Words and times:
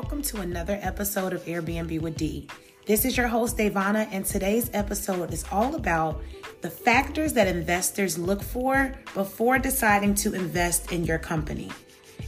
welcome 0.00 0.22
to 0.22 0.40
another 0.40 0.78
episode 0.80 1.32
of 1.32 1.44
Airbnb 1.46 2.00
with 2.00 2.16
D. 2.16 2.46
This 2.86 3.04
is 3.04 3.16
your 3.16 3.26
host, 3.26 3.56
Devana, 3.56 4.06
and 4.12 4.24
today's 4.24 4.70
episode 4.72 5.32
is 5.32 5.44
all 5.50 5.74
about 5.74 6.22
the 6.60 6.70
factors 6.70 7.32
that 7.32 7.48
investors 7.48 8.16
look 8.16 8.40
for 8.40 8.94
before 9.12 9.58
deciding 9.58 10.14
to 10.14 10.34
invest 10.34 10.92
in 10.92 11.02
your 11.02 11.18
company. 11.18 11.72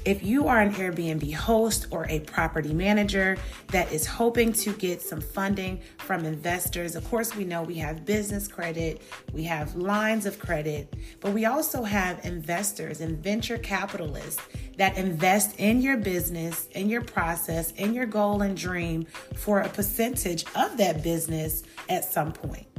If 0.05 0.23
you 0.23 0.49
are 0.49 0.61
an 0.61 0.73
Airbnb 0.73 1.35
host 1.35 1.87
or 1.91 2.07
a 2.09 2.21
property 2.21 2.73
manager 2.73 3.37
that 3.69 3.93
is 3.93 4.07
hoping 4.07 4.53
to 4.55 4.73
get 4.73 5.03
some 5.03 5.21
funding 5.21 5.81
from 5.99 6.25
investors, 6.25 6.97
of 6.97 7.09
course, 7.11 7.37
we 7.37 7.45
know 7.45 7.63
we 7.63 7.75
have 7.77 8.07
business 8.07 8.49
credit, 8.49 9.03
we 9.33 9.45
have 9.45 9.77
lines 9.77 10.25
of 10.25 10.39
credit, 10.39 10.95
but 11.21 11.33
we 11.33 11.45
also 11.45 11.83
have 11.83 12.25
investors 12.25 13.01
and 13.01 13.19
venture 13.23 13.59
capitalists 13.59 14.43
that 14.79 14.97
invest 14.97 15.55
in 15.59 15.83
your 15.83 15.99
business, 15.99 16.69
in 16.73 16.89
your 16.89 17.03
process, 17.03 17.73
in 17.73 17.93
your 17.93 18.07
goal 18.07 18.41
and 18.41 18.57
dream 18.57 19.07
for 19.37 19.61
a 19.61 19.69
percentage 19.69 20.45
of 20.55 20.79
that 20.79 21.03
business 21.03 21.63
at 21.89 22.05
some 22.05 22.33
point. 22.33 22.70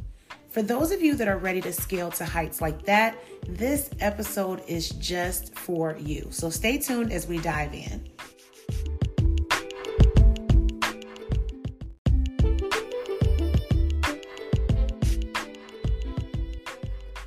For 0.51 0.61
those 0.61 0.91
of 0.91 1.01
you 1.01 1.15
that 1.15 1.29
are 1.29 1.37
ready 1.37 1.61
to 1.61 1.71
scale 1.71 2.11
to 2.11 2.25
heights 2.25 2.59
like 2.59 2.83
that, 2.83 3.17
this 3.47 3.89
episode 4.01 4.61
is 4.67 4.89
just 4.89 5.55
for 5.55 5.95
you. 5.97 6.27
So 6.29 6.49
stay 6.49 6.77
tuned 6.77 7.13
as 7.13 7.25
we 7.25 7.37
dive 7.37 7.73
in. 7.73 8.05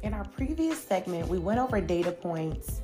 In 0.03 0.13
our 0.13 0.27
previous 0.37 0.79
segment, 0.79 1.27
we 1.27 1.39
went 1.39 1.59
over 1.59 1.81
data 1.81 2.13
points 2.13 2.83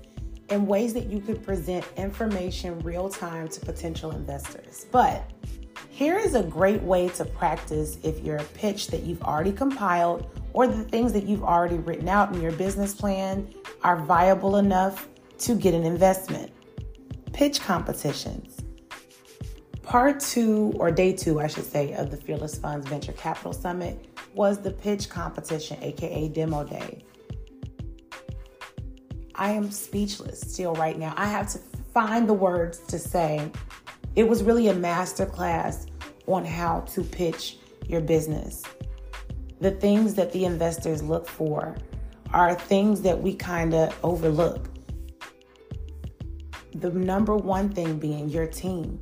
and 0.48 0.66
ways 0.66 0.94
that 0.94 1.04
you 1.08 1.20
could 1.20 1.44
present 1.44 1.84
information 1.98 2.80
real 2.80 3.10
time 3.10 3.46
to 3.48 3.60
potential 3.60 4.12
investors. 4.12 4.86
But 4.90 5.22
here 5.88 6.18
is 6.18 6.34
a 6.34 6.42
great 6.42 6.82
way 6.82 7.08
to 7.10 7.24
practice 7.24 7.98
if 8.02 8.20
your 8.20 8.38
pitch 8.54 8.88
that 8.88 9.02
you've 9.02 9.22
already 9.22 9.52
compiled 9.52 10.30
or 10.52 10.66
the 10.66 10.84
things 10.84 11.12
that 11.12 11.24
you've 11.24 11.44
already 11.44 11.76
written 11.76 12.08
out 12.08 12.34
in 12.34 12.40
your 12.40 12.52
business 12.52 12.94
plan 12.94 13.52
are 13.82 13.96
viable 13.96 14.56
enough 14.56 15.08
to 15.38 15.54
get 15.54 15.74
an 15.74 15.84
investment. 15.84 16.52
Pitch 17.32 17.60
competitions. 17.60 18.58
Part 19.82 20.20
two, 20.20 20.72
or 20.76 20.90
day 20.90 21.12
two, 21.12 21.40
I 21.40 21.46
should 21.46 21.64
say, 21.64 21.92
of 21.94 22.10
the 22.10 22.16
Fearless 22.16 22.58
Funds 22.58 22.88
Venture 22.88 23.12
Capital 23.12 23.52
Summit 23.52 24.06
was 24.34 24.60
the 24.60 24.70
pitch 24.70 25.08
competition, 25.08 25.78
aka 25.82 26.28
demo 26.28 26.64
day. 26.64 27.04
I 29.34 29.50
am 29.50 29.70
speechless 29.70 30.40
still 30.40 30.74
right 30.74 30.98
now. 30.98 31.14
I 31.16 31.26
have 31.26 31.50
to 31.52 31.58
find 31.92 32.28
the 32.28 32.34
words 32.34 32.78
to 32.88 32.98
say 32.98 33.50
it 34.16 34.28
was 34.28 34.42
really 34.42 34.68
a 34.68 34.74
masterclass 34.74 35.86
on 36.26 36.44
how 36.44 36.80
to 36.80 37.02
pitch 37.02 37.58
your 37.86 38.00
business. 38.00 38.62
The 39.60 39.70
things 39.70 40.14
that 40.14 40.32
the 40.32 40.44
investors 40.44 41.02
look 41.02 41.28
for 41.28 41.76
are 42.32 42.54
things 42.54 43.02
that 43.02 43.20
we 43.20 43.34
kind 43.34 43.74
of 43.74 43.96
overlook. 44.04 44.68
The 46.74 46.90
number 46.90 47.36
one 47.36 47.68
thing 47.68 47.98
being 47.98 48.28
your 48.28 48.46
team. 48.46 49.00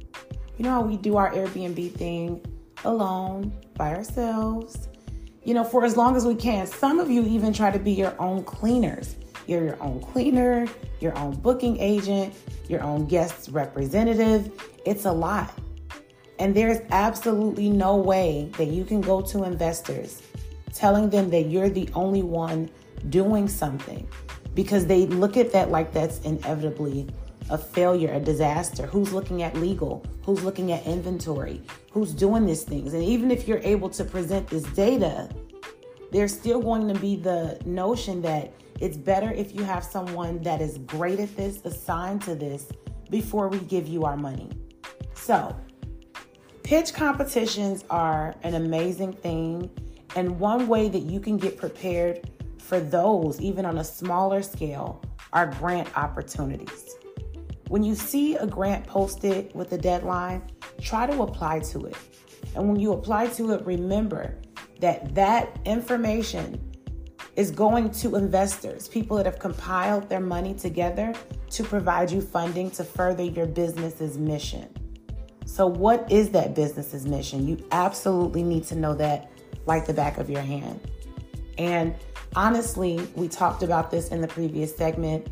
You 0.56 0.64
know 0.64 0.70
how 0.70 0.82
we 0.82 0.96
do 0.96 1.16
our 1.16 1.32
Airbnb 1.32 1.92
thing 1.92 2.44
alone, 2.84 3.52
by 3.76 3.94
ourselves, 3.94 4.88
you 5.44 5.54
know, 5.54 5.64
for 5.64 5.84
as 5.84 5.96
long 5.96 6.16
as 6.16 6.26
we 6.26 6.34
can. 6.34 6.66
Some 6.66 6.98
of 6.98 7.10
you 7.10 7.24
even 7.24 7.52
try 7.52 7.70
to 7.70 7.78
be 7.78 7.92
your 7.92 8.14
own 8.20 8.42
cleaners. 8.42 9.16
You're 9.48 9.64
your 9.64 9.82
own 9.82 10.00
cleaner, 10.00 10.68
your 11.00 11.16
own 11.16 11.34
booking 11.36 11.80
agent, 11.80 12.34
your 12.68 12.82
own 12.82 13.06
guest 13.06 13.48
representative. 13.50 14.52
It's 14.84 15.06
a 15.06 15.12
lot. 15.12 15.58
And 16.38 16.54
there's 16.54 16.80
absolutely 16.90 17.70
no 17.70 17.96
way 17.96 18.50
that 18.58 18.66
you 18.66 18.84
can 18.84 19.00
go 19.00 19.22
to 19.22 19.44
investors 19.44 20.22
telling 20.74 21.08
them 21.08 21.30
that 21.30 21.46
you're 21.46 21.70
the 21.70 21.88
only 21.94 22.22
one 22.22 22.68
doing 23.08 23.48
something 23.48 24.06
because 24.54 24.86
they 24.86 25.06
look 25.06 25.38
at 25.38 25.50
that 25.52 25.70
like 25.70 25.94
that's 25.94 26.20
inevitably 26.20 27.08
a 27.48 27.56
failure, 27.56 28.12
a 28.12 28.20
disaster. 28.20 28.86
Who's 28.86 29.14
looking 29.14 29.42
at 29.42 29.56
legal? 29.56 30.04
Who's 30.24 30.44
looking 30.44 30.72
at 30.72 30.84
inventory? 30.86 31.62
Who's 31.90 32.12
doing 32.12 32.44
these 32.44 32.64
things? 32.64 32.92
And 32.92 33.02
even 33.02 33.30
if 33.30 33.48
you're 33.48 33.62
able 33.62 33.88
to 33.90 34.04
present 34.04 34.46
this 34.48 34.64
data, 34.74 35.30
there's 36.12 36.34
still 36.34 36.60
going 36.60 36.92
to 36.92 37.00
be 37.00 37.16
the 37.16 37.58
notion 37.64 38.20
that 38.22 38.52
it's 38.78 38.96
better 38.96 39.32
if 39.32 39.54
you 39.54 39.64
have 39.64 39.84
someone 39.84 40.42
that 40.42 40.60
is 40.60 40.78
great 40.78 41.20
at 41.20 41.36
this 41.36 41.64
assigned 41.64 42.22
to 42.22 42.34
this 42.34 42.66
before 43.10 43.48
we 43.48 43.58
give 43.58 43.86
you 43.88 44.04
our 44.04 44.16
money. 44.16 44.50
So, 45.14 45.56
Pitch 46.68 46.92
competitions 46.92 47.82
are 47.88 48.34
an 48.42 48.52
amazing 48.52 49.14
thing, 49.14 49.70
and 50.16 50.38
one 50.38 50.68
way 50.68 50.90
that 50.90 50.98
you 50.98 51.18
can 51.18 51.38
get 51.38 51.56
prepared 51.56 52.30
for 52.58 52.78
those, 52.78 53.40
even 53.40 53.64
on 53.64 53.78
a 53.78 53.84
smaller 53.84 54.42
scale, 54.42 55.02
are 55.32 55.46
grant 55.46 55.88
opportunities. 55.96 56.94
When 57.68 57.82
you 57.82 57.94
see 57.94 58.36
a 58.36 58.46
grant 58.46 58.86
posted 58.86 59.50
with 59.54 59.72
a 59.72 59.78
deadline, 59.78 60.46
try 60.78 61.06
to 61.06 61.22
apply 61.22 61.60
to 61.60 61.86
it. 61.86 61.96
And 62.54 62.68
when 62.68 62.78
you 62.78 62.92
apply 62.92 63.28
to 63.28 63.52
it, 63.52 63.64
remember 63.64 64.38
that 64.80 65.14
that 65.14 65.58
information 65.64 66.67
is 67.38 67.52
going 67.52 67.88
to 67.88 68.16
investors, 68.16 68.88
people 68.88 69.16
that 69.16 69.24
have 69.24 69.38
compiled 69.38 70.08
their 70.08 70.18
money 70.18 70.52
together 70.52 71.14
to 71.48 71.62
provide 71.62 72.10
you 72.10 72.20
funding 72.20 72.68
to 72.68 72.82
further 72.82 73.22
your 73.22 73.46
business's 73.46 74.18
mission. 74.18 74.68
So, 75.44 75.64
what 75.64 76.10
is 76.10 76.30
that 76.30 76.56
business's 76.56 77.06
mission? 77.06 77.46
You 77.46 77.64
absolutely 77.70 78.42
need 78.42 78.64
to 78.64 78.74
know 78.74 78.92
that 78.96 79.30
like 79.66 79.86
the 79.86 79.94
back 79.94 80.18
of 80.18 80.28
your 80.28 80.42
hand. 80.42 80.80
And 81.58 81.94
honestly, 82.34 83.08
we 83.14 83.28
talked 83.28 83.62
about 83.62 83.92
this 83.92 84.08
in 84.08 84.20
the 84.20 84.28
previous 84.28 84.76
segment. 84.76 85.28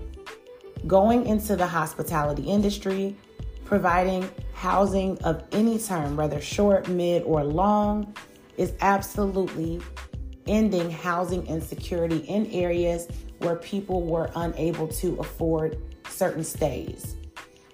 Going 0.87 1.27
into 1.27 1.57
the 1.57 1.67
hospitality 1.67 2.45
industry, 2.45 3.17
providing 3.65 4.31
housing 4.55 5.19
of 5.25 5.43
any 5.51 5.77
term, 5.81 6.17
whether 6.17 6.41
short, 6.41 6.87
mid, 6.89 7.25
or 7.25 7.43
long, 7.43 8.15
is 8.57 8.75
absolutely 8.81 9.81
ending 10.47 10.91
housing 10.91 11.47
insecurity 11.47 12.19
in 12.19 12.47
areas 12.47 13.09
where 13.39 13.57
people 13.57 14.03
were 14.03 14.31
unable 14.37 14.89
to 14.89 15.17
afford 15.19 15.79
certain 16.09 16.45
stays. 16.45 17.17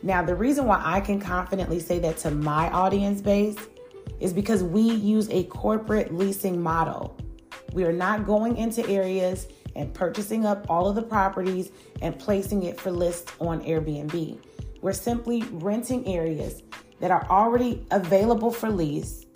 Now, 0.02 0.22
the 0.22 0.34
reason 0.34 0.66
why 0.66 0.82
I 0.84 1.00
can 1.00 1.20
confidently 1.20 1.78
say 1.78 1.98
that 2.00 2.16
to 2.18 2.30
my 2.30 2.70
audience 2.70 3.20
base 3.20 3.56
is 4.18 4.32
because 4.32 4.62
we 4.62 4.80
use 4.80 5.28
a 5.30 5.44
corporate 5.44 6.14
leasing 6.14 6.60
model. 6.60 7.16
We 7.72 7.84
are 7.84 7.92
not 7.92 8.26
going 8.26 8.56
into 8.56 8.86
areas 8.88 9.46
and 9.76 9.94
purchasing 9.94 10.44
up 10.44 10.66
all 10.68 10.88
of 10.88 10.94
the 10.94 11.02
properties 11.02 11.70
and 12.02 12.18
placing 12.18 12.64
it 12.64 12.80
for 12.80 12.90
list 12.90 13.32
on 13.40 13.62
Airbnb. 13.62 14.38
We're 14.80 14.92
simply 14.92 15.42
renting 15.52 16.06
areas 16.06 16.62
that 17.00 17.10
are 17.10 17.26
already 17.30 17.86
available 17.90 18.50
for 18.50 18.70
lease 18.70 19.26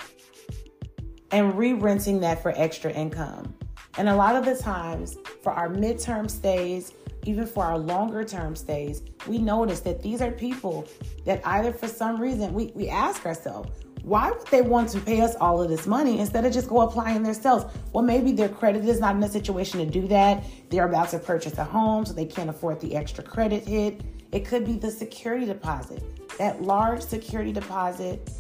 and 1.31 1.57
re 1.57 1.73
renting 1.73 2.21
that 2.21 2.43
for 2.43 2.53
extra 2.57 2.91
income. 2.93 3.55
And 3.99 4.09
a 4.09 4.15
lot 4.15 4.37
of 4.37 4.45
the 4.45 4.57
times, 4.57 5.17
for 5.43 5.53
our 5.53 5.69
midterm 5.69 6.31
stays 6.31 6.93
even 7.27 7.47
for 7.47 7.65
our 7.65 7.79
longer 7.79 8.25
term 8.25 8.57
stays, 8.57 9.03
we 9.27 9.39
notice 9.39 9.81
that 9.81 10.03
these 10.03 10.23
are 10.23 10.31
people 10.31 10.87
that 11.25 11.45
either 11.45 11.73
for 11.73 11.89
some 11.89 12.21
reason 12.21 12.55
we, 12.55 12.67
we 12.75 12.89
ask 12.89 13.27
ourselves, 13.27 13.71
why 14.03 14.31
would 14.31 14.47
they 14.47 14.63
want 14.63 14.89
to 14.91 15.01
pay 15.01 15.21
us 15.21 15.35
all 15.37 15.61
of 15.61 15.69
this 15.69 15.87
money 15.87 16.21
instead 16.21 16.45
of 16.45 16.53
just 16.53 16.69
go 16.69 16.83
applying 16.83 17.25
themselves? 17.25 17.65
Well, 17.93 18.05
maybe 18.05 18.31
their 18.31 18.49
credit 18.49 18.85
is 18.85 19.01
not 19.01 19.17
in 19.17 19.23
a 19.25 19.29
situation 19.29 19.81
to 19.81 19.87
do 19.87 20.07
that. 20.07 20.45
They're 20.71 20.87
about 20.89 21.09
to 21.11 21.19
purchase 21.19 21.59
a 21.59 21.65
home, 21.65 22.07
so 22.07 22.13
they 22.13 22.25
can't 22.25 22.49
afford 22.49 22.81
the 22.81 22.95
extra 22.95 23.25
credit 23.25 23.67
hit. 23.67 24.03
It 24.31 24.45
could 24.45 24.65
be 24.65 24.75
the 24.75 24.91
security 24.91 25.47
deposit, 25.47 26.05
that 26.39 26.63
large 26.63 27.03
security 27.03 27.53
deposit, 27.53 28.31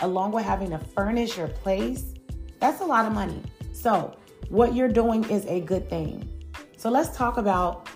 along 0.00 0.32
with 0.32 0.44
having 0.44 0.70
to 0.70 0.78
furnish 0.78 1.36
your 1.36 1.48
place. 1.48 2.14
That's 2.62 2.80
a 2.80 2.84
lot 2.84 3.06
of 3.06 3.12
money. 3.12 3.42
So, 3.72 4.16
what 4.48 4.76
you're 4.76 4.86
doing 4.86 5.28
is 5.28 5.44
a 5.46 5.58
good 5.58 5.90
thing. 5.90 6.44
So, 6.76 6.90
let's 6.90 7.16
talk 7.16 7.36
about 7.36 7.88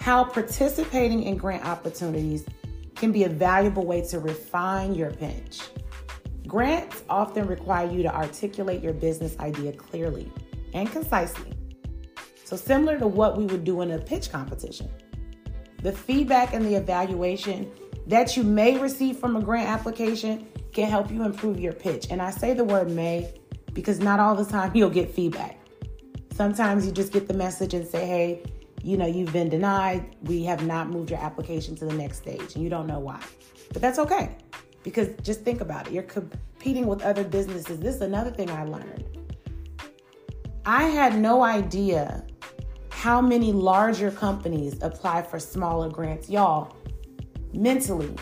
how 0.00 0.24
participating 0.24 1.22
in 1.22 1.36
grant 1.36 1.64
opportunities 1.64 2.44
can 2.96 3.12
be 3.12 3.22
a 3.22 3.28
valuable 3.28 3.86
way 3.86 4.00
to 4.08 4.18
refine 4.18 4.96
your 4.96 5.12
pitch. 5.12 5.62
Grants 6.48 7.04
often 7.08 7.46
require 7.46 7.88
you 7.88 8.02
to 8.02 8.12
articulate 8.12 8.82
your 8.82 8.94
business 8.94 9.38
idea 9.38 9.70
clearly 9.70 10.28
and 10.74 10.90
concisely. 10.90 11.52
So, 12.42 12.56
similar 12.56 12.98
to 12.98 13.06
what 13.06 13.38
we 13.38 13.44
would 13.46 13.62
do 13.62 13.82
in 13.82 13.92
a 13.92 13.98
pitch 14.00 14.32
competition, 14.32 14.90
the 15.84 15.92
feedback 15.92 16.52
and 16.52 16.66
the 16.66 16.74
evaluation 16.74 17.70
that 18.08 18.36
you 18.36 18.42
may 18.42 18.76
receive 18.76 19.18
from 19.18 19.36
a 19.36 19.40
grant 19.40 19.68
application 19.68 20.48
can 20.72 20.90
help 20.90 21.12
you 21.12 21.22
improve 21.22 21.60
your 21.60 21.74
pitch. 21.74 22.08
And 22.10 22.20
I 22.20 22.32
say 22.32 22.54
the 22.54 22.64
word 22.64 22.90
may 22.90 23.32
because 23.78 24.00
not 24.00 24.18
all 24.18 24.34
the 24.34 24.44
time 24.44 24.72
you'll 24.74 24.90
get 24.90 25.08
feedback. 25.08 25.56
Sometimes 26.32 26.84
you 26.84 26.90
just 26.90 27.12
get 27.12 27.28
the 27.28 27.34
message 27.34 27.74
and 27.74 27.86
say, 27.86 28.04
hey, 28.04 28.42
you 28.82 28.96
know, 28.96 29.06
you've 29.06 29.32
been 29.32 29.48
denied. 29.48 30.16
We 30.22 30.42
have 30.46 30.66
not 30.66 30.90
moved 30.90 31.10
your 31.12 31.20
application 31.20 31.76
to 31.76 31.84
the 31.84 31.92
next 31.92 32.16
stage 32.16 32.56
and 32.56 32.64
you 32.64 32.68
don't 32.68 32.88
know 32.88 32.98
why. 32.98 33.22
But 33.72 33.80
that's 33.80 34.00
okay. 34.00 34.36
Because 34.82 35.10
just 35.22 35.42
think 35.42 35.60
about 35.60 35.86
it. 35.86 35.92
You're 35.92 36.02
competing 36.02 36.88
with 36.88 37.02
other 37.02 37.22
businesses. 37.22 37.78
This 37.78 37.94
is 37.94 38.00
another 38.00 38.32
thing 38.32 38.50
I 38.50 38.64
learned. 38.64 39.04
I 40.64 40.82
had 40.82 41.16
no 41.16 41.44
idea 41.44 42.26
how 42.90 43.20
many 43.20 43.52
larger 43.52 44.10
companies 44.10 44.76
apply 44.82 45.22
for 45.22 45.38
smaller 45.38 45.88
grants. 45.88 46.28
Y'all, 46.28 46.76
mentally, 47.54 48.12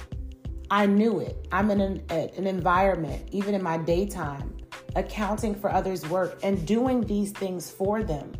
I 0.70 0.84
knew 0.84 1.20
it. 1.20 1.48
I'm 1.50 1.70
in 1.70 1.80
an, 1.80 2.02
an 2.10 2.46
environment, 2.46 3.26
even 3.32 3.54
in 3.54 3.62
my 3.62 3.78
daytime, 3.78 4.54
accounting 4.96 5.54
for 5.54 5.70
others' 5.70 6.06
work 6.08 6.38
and 6.42 6.66
doing 6.66 7.02
these 7.02 7.30
things 7.30 7.70
for 7.70 8.02
them. 8.02 8.32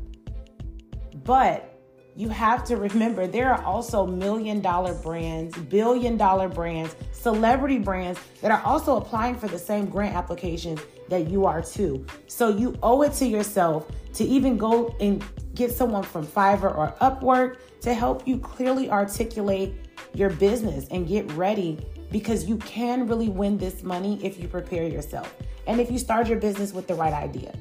But 1.24 1.72
you 2.16 2.30
have 2.30 2.64
to 2.64 2.76
remember 2.76 3.26
there 3.26 3.52
are 3.52 3.62
also 3.62 4.06
million 4.06 4.62
dollar 4.62 4.94
brands, 4.94 5.56
billion 5.56 6.16
dollar 6.16 6.48
brands, 6.48 6.96
celebrity 7.12 7.78
brands 7.78 8.18
that 8.40 8.50
are 8.50 8.62
also 8.62 8.96
applying 8.96 9.36
for 9.36 9.48
the 9.48 9.58
same 9.58 9.86
grant 9.86 10.16
applications 10.16 10.80
that 11.10 11.28
you 11.28 11.44
are 11.44 11.60
too. 11.60 12.06
So 12.26 12.48
you 12.48 12.76
owe 12.82 13.02
it 13.02 13.12
to 13.14 13.26
yourself 13.26 13.90
to 14.14 14.24
even 14.24 14.56
go 14.56 14.96
and 14.98 15.22
get 15.54 15.72
someone 15.72 16.02
from 16.02 16.26
Fiverr 16.26 16.76
or 16.76 16.94
Upwork 17.02 17.58
to 17.82 17.92
help 17.92 18.26
you 18.26 18.38
clearly 18.38 18.90
articulate 18.90 19.74
your 20.14 20.30
business 20.30 20.86
and 20.90 21.06
get 21.06 21.30
ready 21.32 21.78
because 22.10 22.46
you 22.46 22.56
can 22.58 23.06
really 23.06 23.28
win 23.28 23.58
this 23.58 23.82
money 23.82 24.24
if 24.24 24.38
you 24.38 24.48
prepare 24.48 24.86
yourself 24.86 25.34
and 25.66 25.80
if 25.80 25.90
you 25.90 25.98
start 25.98 26.28
your 26.28 26.38
business 26.38 26.72
with 26.72 26.86
the 26.86 26.94
right 26.94 27.12
idea. 27.12 27.54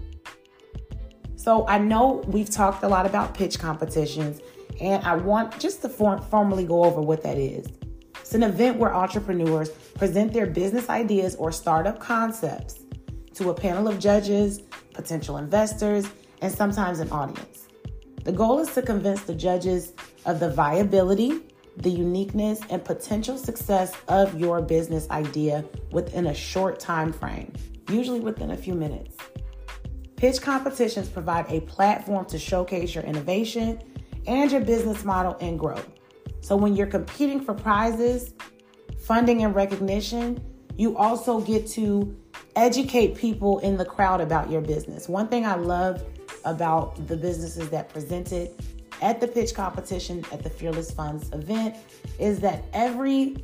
So 1.36 1.68
I 1.68 1.78
know 1.78 2.24
we've 2.28 2.50
talked 2.50 2.84
a 2.84 2.88
lot 2.88 3.06
about 3.06 3.36
pitch 3.36 3.60
competitions, 3.60 4.42
and 4.82 5.04
I 5.04 5.16
want 5.16 5.60
just 5.60 5.82
to 5.84 5.90
form, 5.90 6.22
formally 6.24 6.66
go 6.66 6.84
over 6.84 7.02
what 7.02 7.22
that 7.24 7.38
is. 7.38 7.68
It's 8.20 8.34
an 8.34 8.42
event 8.42 8.78
where 8.78 8.94
entrepreneurs 8.94 9.70
present 9.70 10.34
their 10.34 10.48
business 10.48 10.90
ideas 10.90 11.36
or 11.36 11.52
startup 11.52 12.00
concepts 12.00 12.80
to 13.36 13.52
a 13.52 13.54
panel 13.54 13.88
of 13.88 14.00
judges, 14.00 14.64
potential 14.94 15.38
investors, 15.38 16.08
and 16.42 16.52
sometimes 16.52 17.00
an 17.00 17.12
audience. 17.12 17.68
The 18.24 18.32
goal 18.32 18.58
is 18.58 18.74
to 18.74 18.82
convince 18.82 19.22
the 19.22 19.36
judges 19.36 19.94
of 20.26 20.40
the 20.40 20.50
viability, 20.50 21.42
the 21.78 21.90
uniqueness, 21.90 22.60
and 22.70 22.84
potential 22.84 23.38
success 23.38 23.94
of 24.08 24.40
your 24.40 24.62
business 24.62 25.10
idea 25.10 25.66
within 25.92 26.28
a 26.28 26.34
short 26.34 26.80
time 26.80 27.12
frame, 27.12 27.52
usually 27.90 28.20
within 28.20 28.52
a 28.52 28.58
few 28.58 28.74
minutes. 28.74 29.16
Pitch 30.16 30.42
competitions 30.42 31.10
provide 31.10 31.46
a 31.50 31.62
platform 31.62 32.26
to 32.26 32.40
showcase 32.40 32.96
your 32.96 33.04
innovation 33.04 33.80
and 34.28 34.52
your 34.52 34.62
business 34.62 35.04
model 35.04 35.38
and 35.42 35.60
growth. 35.60 35.88
So 36.42 36.56
when 36.56 36.76
you're 36.76 36.88
competing 36.88 37.42
for 37.42 37.54
prizes, 37.54 38.34
funding, 39.00 39.44
and 39.44 39.54
recognition, 39.54 40.44
you 40.78 40.98
also 40.98 41.42
get 41.42 41.68
to 41.72 42.16
educate 42.56 43.16
people 43.16 43.60
in 43.60 43.78
the 43.78 43.86
crowd 43.86 44.22
about 44.22 44.50
your 44.50 44.62
business. 44.62 45.10
One 45.10 45.28
thing 45.28 45.46
I 45.46 45.56
love 45.56 46.04
about 46.46 47.08
the 47.08 47.18
businesses 47.18 47.70
that 47.70 47.90
presented 47.90 48.52
at 49.02 49.20
the 49.22 49.28
pitch 49.28 49.54
competition 49.54 50.24
at 50.32 50.44
the 50.44 50.50
Fearless 50.50 50.92
Funds 50.92 51.32
event 51.34 51.76
is 52.20 52.40
that 52.40 52.64
every 52.74 53.38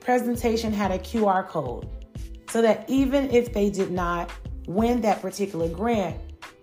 presentation 0.00 0.72
had 0.72 0.90
a 0.90 0.98
QR 0.98 1.46
code 1.48 1.88
so 2.48 2.62
that 2.62 2.88
even 2.88 3.30
if 3.30 3.52
they 3.52 3.70
did 3.70 3.90
not 3.90 4.30
win 4.66 5.00
that 5.00 5.20
particular 5.20 5.68
grant, 5.68 6.16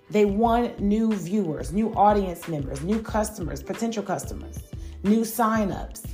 they 0.09 0.25
won 0.25 0.73
new 0.77 1.13
viewers, 1.13 1.71
new 1.71 1.93
audience 1.95 2.47
members, 2.47 2.81
new 2.81 3.01
customers, 3.01 3.63
potential 3.63 4.03
customers, 4.03 4.59
new 5.03 5.21
signups. 5.21 6.05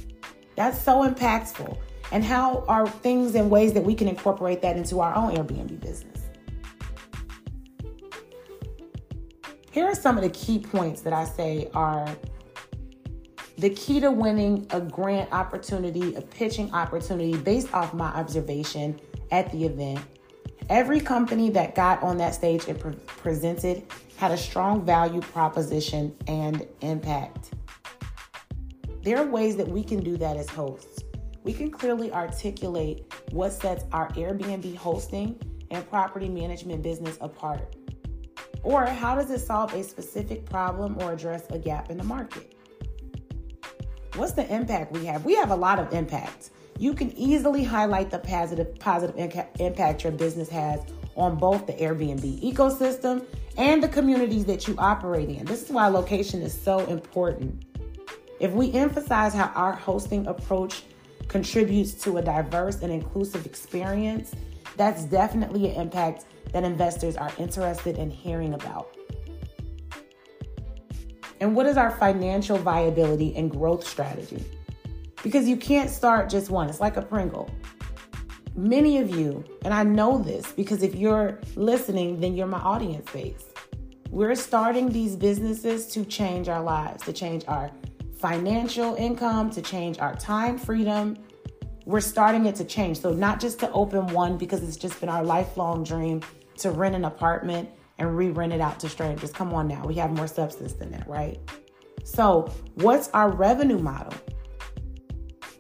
That's 0.56 0.82
so 0.82 1.08
impactful. 1.08 1.78
And 2.12 2.24
how 2.24 2.64
are 2.68 2.88
things 2.88 3.36
and 3.36 3.50
ways 3.50 3.74
that 3.74 3.84
we 3.84 3.94
can 3.94 4.08
incorporate 4.08 4.62
that 4.62 4.78
into 4.78 5.00
our 5.00 5.16
own 5.16 5.36
Airbnb 5.36 5.80
business? 5.80 6.17
Here 9.78 9.86
are 9.86 9.94
some 9.94 10.18
of 10.18 10.24
the 10.24 10.32
key 10.32 10.58
points 10.58 11.02
that 11.02 11.14
I 11.14 11.24
say 11.24 11.70
are 11.76 12.10
the 13.60 13.70
key 13.70 14.00
to 14.00 14.10
winning 14.10 14.66
a 14.72 14.82
grant 14.82 15.32
opportunity, 15.32 16.16
a 16.16 16.22
pitching 16.22 16.74
opportunity 16.74 17.38
based 17.38 17.72
off 17.76 17.94
my 17.94 18.08
observation 18.08 19.00
at 19.30 19.52
the 19.52 19.66
event. 19.66 20.00
Every 20.68 21.00
company 21.00 21.52
that 21.52 21.76
got 21.76 22.02
on 22.02 22.18
that 22.18 22.34
stage 22.34 22.68
and 22.68 22.80
pre- 22.80 22.96
presented 23.06 23.84
had 24.16 24.32
a 24.32 24.38
strong 24.38 24.84
value 24.84 25.22
proposition 25.22 26.16
and 26.26 26.66
impact. 26.82 27.52
There 29.04 29.20
are 29.20 29.28
ways 29.28 29.58
that 29.58 29.68
we 29.68 29.84
can 29.84 30.00
do 30.00 30.18
that 30.18 30.38
as 30.38 30.50
hosts. 30.50 31.04
We 31.44 31.54
can 31.54 31.70
clearly 31.70 32.12
articulate 32.12 33.14
what 33.30 33.54
sets 33.54 33.84
our 33.92 34.10
Airbnb 34.14 34.76
hosting 34.76 35.40
and 35.70 35.88
property 35.88 36.30
management 36.30 36.82
business 36.82 37.20
apart. 37.22 37.77
Or 38.64 38.86
how 38.86 39.16
does 39.16 39.32
it 39.32 39.40
solve 39.40 39.74
a 39.74 39.84
specific 39.84 40.46
problem 40.46 40.98
or 41.00 41.14
address 41.14 41.44
a 41.50 41.60
gap 41.60 41.90
in 41.90 41.98
the 41.98 42.04
market? 42.04 42.54
What's 44.16 44.34
the 44.34 44.52
impact 44.54 44.92
we 44.92 45.06
have? 45.06 45.26
We 45.26 45.36
have 45.36 45.52
a 45.52 45.56
lot 45.56 45.80
of 45.80 45.94
impact. 45.94 46.50
You 46.80 46.94
can 46.94 47.12
easily 47.14 47.64
highlight 47.64 48.10
the 48.10 48.20
positive 48.20 48.78
positive 48.80 49.16
impact 49.60 50.04
your 50.04 50.12
business 50.12 50.50
has 50.50 50.80
on 51.16 51.36
both 51.36 51.66
the 51.66 51.74
Airbnb 51.74 52.42
ecosystem 52.42 53.26
and 53.58 53.82
the 53.82 53.88
communities 53.88 54.46
that 54.46 54.68
you 54.68 54.76
operate 54.78 55.30
in. 55.30 55.46
This 55.46 55.64
is 55.64 55.72
why 55.72 55.88
location 55.88 56.42
is 56.42 56.54
so 56.54 56.80
important. 56.86 57.66
If 58.40 58.52
we 58.52 58.72
emphasize 58.74 59.34
how 59.34 59.52
our 59.56 59.74
hosting 59.74 60.28
approach 60.28 60.84
contributes 61.28 61.94
to 62.04 62.18
a 62.18 62.22
diverse 62.22 62.82
and 62.82 62.92
inclusive 62.92 63.46
experience, 63.46 64.32
that's 64.78 65.06
definitely 65.06 65.70
an 65.70 65.82
impact 65.82 66.26
that 66.52 66.64
investors 66.64 67.18
are 67.18 67.32
interested 67.38 67.98
in 67.98 68.10
hearing 68.10 68.54
about. 68.54 68.96
And 71.40 71.56
what 71.56 71.66
is 71.66 71.78
our 71.78 71.92
financial 71.92 72.58
viability 72.58 73.36
and 73.36 73.52
growth 73.52 73.88
strategy? 73.88 74.44
Because 75.24 75.48
you 75.48 75.58
can't 75.58 75.90
start 75.90 76.30
just 76.30 76.50
one, 76.50 76.70
it's 76.70 76.80
like 76.80 76.98
a 76.98 77.02
Pringle. 77.02 77.50
Many 78.56 78.98
of 78.98 79.10
you, 79.16 79.44
and 79.64 79.74
I 79.74 79.84
know 79.84 80.18
this 80.18 80.52
because 80.52 80.82
if 80.82 80.96
you're 80.96 81.40
listening, 81.56 82.20
then 82.20 82.36
you're 82.36 82.48
my 82.48 82.60
audience 82.60 83.10
base. 83.12 83.46
We're 84.10 84.36
starting 84.36 84.90
these 84.90 85.16
businesses 85.16 85.86
to 85.88 86.06
change 86.06 86.50
our 86.50 86.64
lives, 86.64 87.04
to 87.04 87.14
change 87.14 87.44
our 87.48 87.70
financial 88.20 88.96
income, 88.96 89.52
to 89.52 89.62
change 89.62 90.00
our 90.00 90.16
time 90.16 90.58
freedom. 90.58 91.18
We're 91.88 92.02
starting 92.02 92.48
it 92.48 92.56
to 92.56 92.66
change. 92.66 93.00
So, 93.00 93.14
not 93.14 93.40
just 93.40 93.62
to 93.62 93.72
open 93.72 94.08
one 94.08 94.38
because 94.38 94.62
it's 94.62 94.76
just 94.76 95.00
been 95.00 95.08
our 95.08 95.24
lifelong 95.24 95.86
dream 95.86 96.22
to 96.58 96.72
rent 96.72 96.96
an 96.96 97.06
apartment 97.06 97.70
and 97.98 98.18
re 98.18 98.28
rent 98.28 98.52
it 98.52 98.60
out 98.60 98.78
to 98.82 98.90
strangers. 98.90 99.32
Come 99.32 99.54
on 99.54 99.70
now, 99.70 99.86
we 99.88 99.94
have 99.94 100.12
more 100.12 100.28
substance 100.28 100.74
than 100.74 100.92
that, 100.92 101.08
right? 101.08 101.40
So, 102.04 102.54
what's 102.74 103.08
our 103.12 103.32
revenue 103.32 103.78
model? 103.78 104.14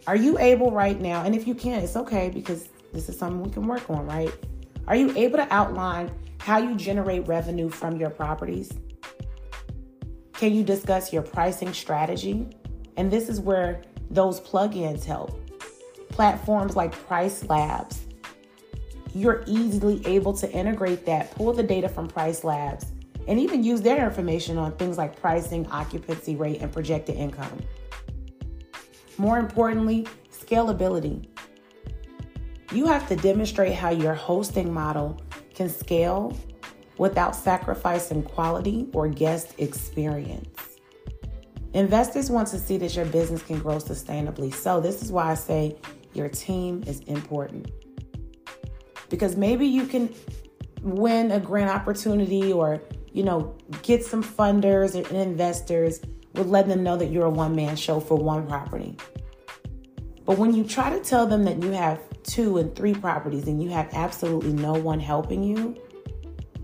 Are 0.06 0.18
you 0.18 0.38
able 0.38 0.70
right 0.70 1.00
now, 1.00 1.24
and 1.24 1.34
if 1.34 1.48
you 1.48 1.56
can't, 1.56 1.82
it's 1.82 1.96
okay 1.96 2.30
because 2.30 2.68
this 2.92 3.08
is 3.08 3.18
something 3.18 3.42
we 3.42 3.50
can 3.50 3.66
work 3.66 3.90
on, 3.90 4.06
right? 4.06 4.34
Are 4.86 4.98
you 4.98 5.16
able 5.16 5.38
to 5.38 5.48
outline 5.50 6.12
how 6.40 6.58
you 6.58 6.76
generate 6.76 7.26
revenue 7.26 7.70
from 7.70 7.96
your 7.96 8.10
properties? 8.10 8.74
Can 10.34 10.54
you 10.54 10.66
discuss 10.66 11.14
your 11.14 11.22
pricing 11.22 11.72
strategy? 11.72 12.50
And 12.98 13.10
this 13.10 13.30
is 13.30 13.40
where 13.40 13.82
those 14.12 14.42
plugins 14.42 15.06
help. 15.06 15.40
Platforms 16.18 16.76
like 16.76 16.92
Price 17.06 17.44
Labs 17.44 18.08
you're 19.14 19.44
easily 19.48 20.06
able 20.06 20.34
to 20.34 20.52
integrate 20.52 21.06
that, 21.06 21.32
pull 21.32 21.54
the 21.54 21.64
data 21.64 21.90
from 21.90 22.08
Price 22.08 22.44
Labs, 22.44 22.86
and 23.28 23.40
even 23.40 23.64
use 23.64 23.82
their 23.82 24.06
information 24.06 24.58
on 24.58 24.72
things 24.78 24.98
like 24.98 25.20
pricing, 25.20 25.68
occupancy 25.68 26.36
rate, 26.36 26.62
and 26.62 26.72
projected 26.72 27.16
income. 27.16 27.60
More 29.18 29.40
importantly, 29.40 30.08
scalability. 30.32 31.28
You 32.72 32.86
have 32.86 33.08
to 33.10 33.16
demonstrate 33.16 33.74
how 33.74 33.90
your 33.90 34.14
hosting 34.14 34.72
model 34.72 35.20
can 35.56 35.70
scale 35.70 36.38
without 36.98 37.36
sacrificing 37.36 38.24
quality 38.24 38.88
or 38.94 39.08
guest 39.08 39.56
experience. 39.58 40.50
Investors 41.74 42.30
want 42.30 42.48
to 42.50 42.60
see 42.60 42.78
that 42.78 42.96
your 42.96 43.06
business 43.06 43.42
can 43.42 43.60
grow 43.60 43.78
sustainably. 43.78 44.54
So, 44.54 44.80
this 44.80 45.02
is 45.02 45.12
why 45.12 45.32
I 45.32 45.36
say 45.36 45.76
your 46.18 46.30
team 46.30 46.84
is 46.88 47.00
important. 47.02 47.72
Because 49.10 49.38
maybe 49.38 49.66
you 49.66 49.86
can 49.86 50.14
win 50.82 51.32
a 51.32 51.40
grant 51.40 51.70
opportunity 51.70 52.52
or 52.52 52.82
you 53.14 53.24
know 53.24 53.56
get 53.84 54.04
some 54.04 54.24
funders 54.24 54.96
and 54.96 55.08
investors 55.16 56.02
with 56.34 56.48
letting 56.48 56.70
them 56.70 56.84
know 56.84 56.98
that 56.98 57.08
you're 57.08 57.26
a 57.26 57.30
one-man 57.30 57.76
show 57.76 58.00
for 58.00 58.18
one 58.18 58.48
property. 58.48 58.98
But 60.26 60.38
when 60.38 60.54
you 60.54 60.64
try 60.64 60.90
to 60.90 61.00
tell 61.00 61.26
them 61.26 61.44
that 61.46 61.64
you 61.64 61.72
have 61.72 62.02
two 62.24 62.58
and 62.58 62.76
three 62.76 62.94
properties 62.94 63.48
and 63.48 63.64
you 63.64 63.70
have 63.70 63.90
absolutely 63.94 64.52
no 64.52 64.74
one 64.74 65.00
helping 65.00 65.42
you 65.42 65.78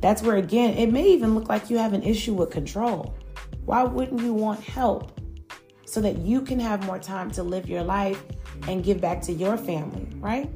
that's 0.03 0.21
where 0.21 0.35
again 0.35 0.73
it 0.73 0.91
may 0.91 1.07
even 1.11 1.33
look 1.33 1.47
like 1.47 1.69
you 1.69 1.77
have 1.77 1.93
an 1.93 2.03
issue 2.03 2.33
with 2.33 2.51
control. 2.51 3.15
Why 3.63 3.83
wouldn't 3.83 4.19
you 4.19 4.33
want 4.33 4.59
help 4.59 5.17
so 5.93 6.01
that 6.01 6.17
you 6.17 6.41
can 6.41 6.59
have 6.59 6.83
more 6.87 6.97
time 6.97 7.29
to 7.29 7.43
live 7.43 7.69
your 7.69 7.83
life 7.83 8.19
and 8.67 8.83
give 8.83 8.99
back 8.99 9.21
to 9.21 9.31
your 9.31 9.55
family 9.55 10.07
right 10.17 10.49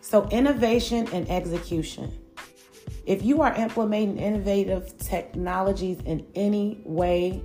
So, 0.00 0.26
innovation 0.30 1.06
and 1.12 1.28
execution. 1.30 2.10
If 3.06 3.22
you 3.22 3.42
are 3.42 3.54
implementing 3.54 4.16
innovative 4.16 4.96
technologies 4.98 5.98
in 6.04 6.26
any 6.34 6.80
way, 6.84 7.42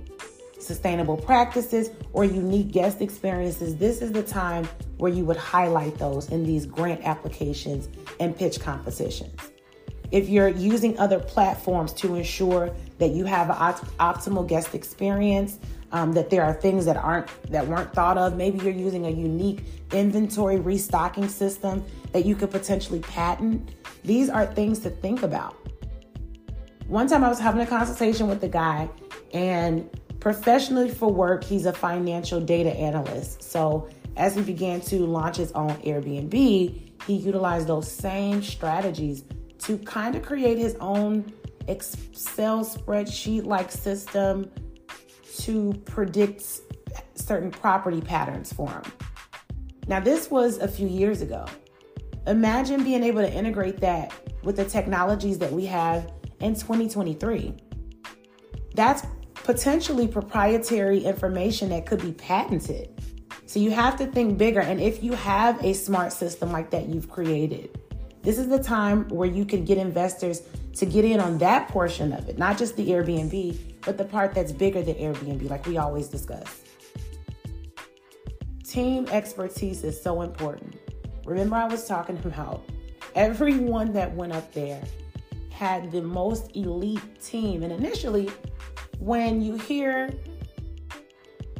sustainable 0.58 1.18
practices, 1.18 1.90
or 2.12 2.24
unique 2.24 2.72
guest 2.72 3.02
experiences, 3.02 3.76
this 3.76 4.00
is 4.02 4.10
the 4.10 4.22
time 4.22 4.68
where 4.96 5.12
you 5.12 5.24
would 5.26 5.36
highlight 5.36 5.98
those 5.98 6.30
in 6.30 6.44
these 6.44 6.66
grant 6.66 7.04
applications 7.04 7.88
and 8.18 8.34
pitch 8.34 8.58
competitions. 8.58 9.38
If 10.10 10.28
you're 10.28 10.48
using 10.48 10.98
other 10.98 11.20
platforms 11.20 11.92
to 11.94 12.14
ensure 12.14 12.74
that 12.98 13.10
you 13.10 13.24
have 13.26 13.50
an 13.50 13.56
optimal 13.98 14.48
guest 14.48 14.74
experience, 14.74 15.60
um, 15.96 16.12
that 16.12 16.28
there 16.28 16.42
are 16.42 16.52
things 16.52 16.84
that 16.84 16.98
aren't 16.98 17.28
that 17.50 17.66
weren't 17.66 17.92
thought 17.94 18.18
of. 18.18 18.36
Maybe 18.36 18.58
you're 18.58 18.80
using 18.88 19.06
a 19.06 19.10
unique 19.10 19.64
inventory 19.92 20.60
restocking 20.60 21.26
system 21.26 21.82
that 22.12 22.26
you 22.26 22.36
could 22.36 22.50
potentially 22.50 23.00
patent. 23.00 23.74
These 24.04 24.28
are 24.28 24.46
things 24.46 24.80
to 24.80 24.90
think 24.90 25.22
about. 25.22 25.56
One 26.86 27.08
time 27.08 27.24
I 27.24 27.28
was 27.28 27.38
having 27.38 27.62
a 27.62 27.66
consultation 27.66 28.28
with 28.28 28.42
the 28.42 28.48
guy, 28.48 28.90
and 29.32 29.88
professionally 30.20 30.90
for 30.90 31.10
work, 31.10 31.42
he's 31.42 31.64
a 31.64 31.72
financial 31.72 32.40
data 32.40 32.72
analyst. 32.76 33.42
So 33.42 33.88
as 34.18 34.36
he 34.36 34.42
began 34.42 34.82
to 34.82 35.06
launch 35.06 35.36
his 35.36 35.50
own 35.52 35.70
Airbnb, 35.78 36.30
he 37.06 37.14
utilized 37.14 37.68
those 37.68 37.90
same 37.90 38.42
strategies 38.42 39.24
to 39.60 39.78
kind 39.78 40.14
of 40.14 40.22
create 40.22 40.58
his 40.58 40.76
own 40.78 41.32
Excel 41.68 42.64
spreadsheet 42.64 43.46
like 43.46 43.72
system 43.72 44.50
to 45.44 45.72
predict 45.84 46.42
certain 47.14 47.50
property 47.50 48.00
patterns 48.00 48.52
for 48.52 48.68
them. 48.68 48.82
Now, 49.88 50.00
this 50.00 50.30
was 50.30 50.58
a 50.58 50.68
few 50.68 50.88
years 50.88 51.22
ago. 51.22 51.46
Imagine 52.26 52.82
being 52.82 53.02
able 53.04 53.22
to 53.22 53.32
integrate 53.32 53.80
that 53.80 54.12
with 54.42 54.56
the 54.56 54.64
technologies 54.64 55.38
that 55.38 55.52
we 55.52 55.66
have 55.66 56.12
in 56.40 56.54
2023. 56.54 57.54
That's 58.74 59.06
potentially 59.34 60.08
proprietary 60.08 61.04
information 61.04 61.70
that 61.70 61.86
could 61.86 62.02
be 62.02 62.12
patented. 62.12 62.90
So 63.46 63.60
you 63.60 63.70
have 63.70 63.96
to 63.98 64.06
think 64.06 64.38
bigger. 64.38 64.60
And 64.60 64.80
if 64.80 65.04
you 65.04 65.12
have 65.12 65.62
a 65.64 65.72
smart 65.72 66.12
system 66.12 66.50
like 66.50 66.70
that 66.70 66.88
you've 66.88 67.08
created, 67.08 67.80
this 68.22 68.38
is 68.38 68.48
the 68.48 68.58
time 68.58 69.08
where 69.08 69.28
you 69.28 69.44
can 69.44 69.64
get 69.64 69.78
investors 69.78 70.42
to 70.74 70.84
get 70.84 71.04
in 71.04 71.20
on 71.20 71.38
that 71.38 71.68
portion 71.68 72.12
of 72.12 72.28
it, 72.28 72.38
not 72.38 72.58
just 72.58 72.76
the 72.76 72.88
Airbnb, 72.90 73.75
but 73.86 73.96
the 73.96 74.04
part 74.04 74.34
that's 74.34 74.52
bigger 74.52 74.82
than 74.82 74.96
Airbnb, 74.96 75.48
like 75.48 75.64
we 75.64 75.78
always 75.78 76.08
discuss. 76.08 76.62
Team 78.68 79.06
expertise 79.10 79.84
is 79.84 79.98
so 80.02 80.20
important. 80.20 80.76
Remember, 81.24 81.56
I 81.56 81.66
was 81.66 81.86
talking 81.86 82.18
about 82.24 82.68
everyone 83.14 83.92
that 83.92 84.14
went 84.14 84.32
up 84.32 84.52
there 84.52 84.82
had 85.50 85.90
the 85.90 86.02
most 86.02 86.54
elite 86.54 87.22
team. 87.22 87.62
And 87.62 87.72
initially, 87.72 88.28
when 88.98 89.40
you 89.40 89.56
hear, 89.56 90.10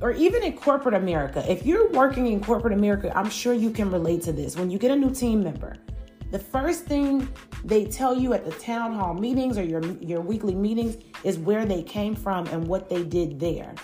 or 0.02 0.10
even 0.12 0.42
in 0.42 0.56
corporate 0.56 0.94
America, 0.94 1.44
if 1.50 1.64
you're 1.64 1.88
working 1.92 2.26
in 2.26 2.42
corporate 2.42 2.74
America, 2.74 3.10
I'm 3.16 3.30
sure 3.30 3.54
you 3.54 3.70
can 3.70 3.90
relate 3.90 4.22
to 4.22 4.32
this. 4.32 4.56
When 4.56 4.70
you 4.70 4.78
get 4.78 4.90
a 4.90 4.96
new 4.96 5.14
team 5.14 5.42
member, 5.42 5.76
the 6.30 6.38
first 6.38 6.84
thing 6.84 7.28
they 7.64 7.84
tell 7.84 8.16
you 8.16 8.32
at 8.32 8.44
the 8.44 8.52
town 8.52 8.94
hall 8.94 9.14
meetings 9.14 9.58
or 9.58 9.64
your, 9.64 9.84
your 10.00 10.20
weekly 10.20 10.54
meetings 10.54 10.96
is 11.24 11.38
where 11.38 11.64
they 11.64 11.82
came 11.82 12.14
from 12.14 12.46
and 12.48 12.66
what 12.66 12.88
they 12.88 13.04
did 13.04 13.38
there. 13.38 13.74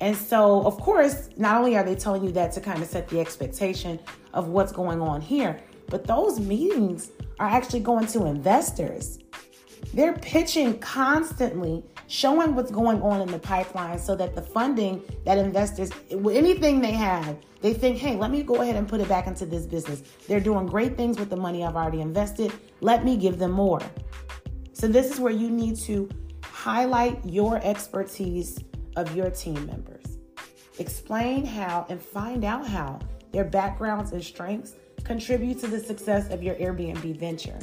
And 0.00 0.16
so, 0.16 0.64
of 0.66 0.80
course, 0.80 1.28
not 1.36 1.58
only 1.58 1.76
are 1.76 1.84
they 1.84 1.94
telling 1.94 2.24
you 2.24 2.32
that 2.32 2.52
to 2.52 2.60
kind 2.60 2.82
of 2.82 2.88
set 2.88 3.08
the 3.08 3.20
expectation 3.20 4.00
of 4.32 4.48
what's 4.48 4.72
going 4.72 5.00
on 5.00 5.20
here, 5.20 5.60
but 5.88 6.06
those 6.06 6.40
meetings 6.40 7.10
are 7.38 7.48
actually 7.48 7.80
going 7.80 8.06
to 8.06 8.26
investors. 8.26 9.18
They're 9.92 10.14
pitching 10.14 10.78
constantly 10.78 11.84
showing 12.10 12.56
what's 12.56 12.72
going 12.72 13.00
on 13.02 13.20
in 13.20 13.28
the 13.28 13.38
pipeline 13.38 13.96
so 13.96 14.16
that 14.16 14.34
the 14.34 14.42
funding 14.42 15.00
that 15.24 15.38
investors, 15.38 15.90
anything 16.10 16.80
they 16.80 16.90
have, 16.90 17.36
they 17.60 17.72
think, 17.72 17.98
hey, 17.98 18.16
let 18.16 18.32
me 18.32 18.42
go 18.42 18.62
ahead 18.62 18.74
and 18.74 18.88
put 18.88 19.00
it 19.00 19.08
back 19.08 19.28
into 19.28 19.46
this 19.46 19.64
business. 19.64 20.02
They're 20.26 20.40
doing 20.40 20.66
great 20.66 20.96
things 20.96 21.20
with 21.20 21.30
the 21.30 21.36
money 21.36 21.64
I've 21.64 21.76
already 21.76 22.00
invested. 22.00 22.52
Let 22.80 23.04
me 23.04 23.16
give 23.16 23.38
them 23.38 23.52
more. 23.52 23.80
So, 24.72 24.88
this 24.88 25.12
is 25.12 25.20
where 25.20 25.32
you 25.32 25.50
need 25.50 25.76
to 25.82 26.08
highlight 26.42 27.24
your 27.24 27.60
expertise 27.62 28.58
of 28.96 29.14
your 29.14 29.30
team 29.30 29.64
members. 29.66 30.18
Explain 30.78 31.46
how 31.46 31.86
and 31.88 32.02
find 32.02 32.44
out 32.44 32.66
how 32.66 32.98
their 33.30 33.44
backgrounds 33.44 34.10
and 34.10 34.24
strengths 34.24 34.74
contribute 35.04 35.60
to 35.60 35.68
the 35.68 35.78
success 35.78 36.28
of 36.30 36.42
your 36.42 36.56
Airbnb 36.56 37.20
venture. 37.20 37.58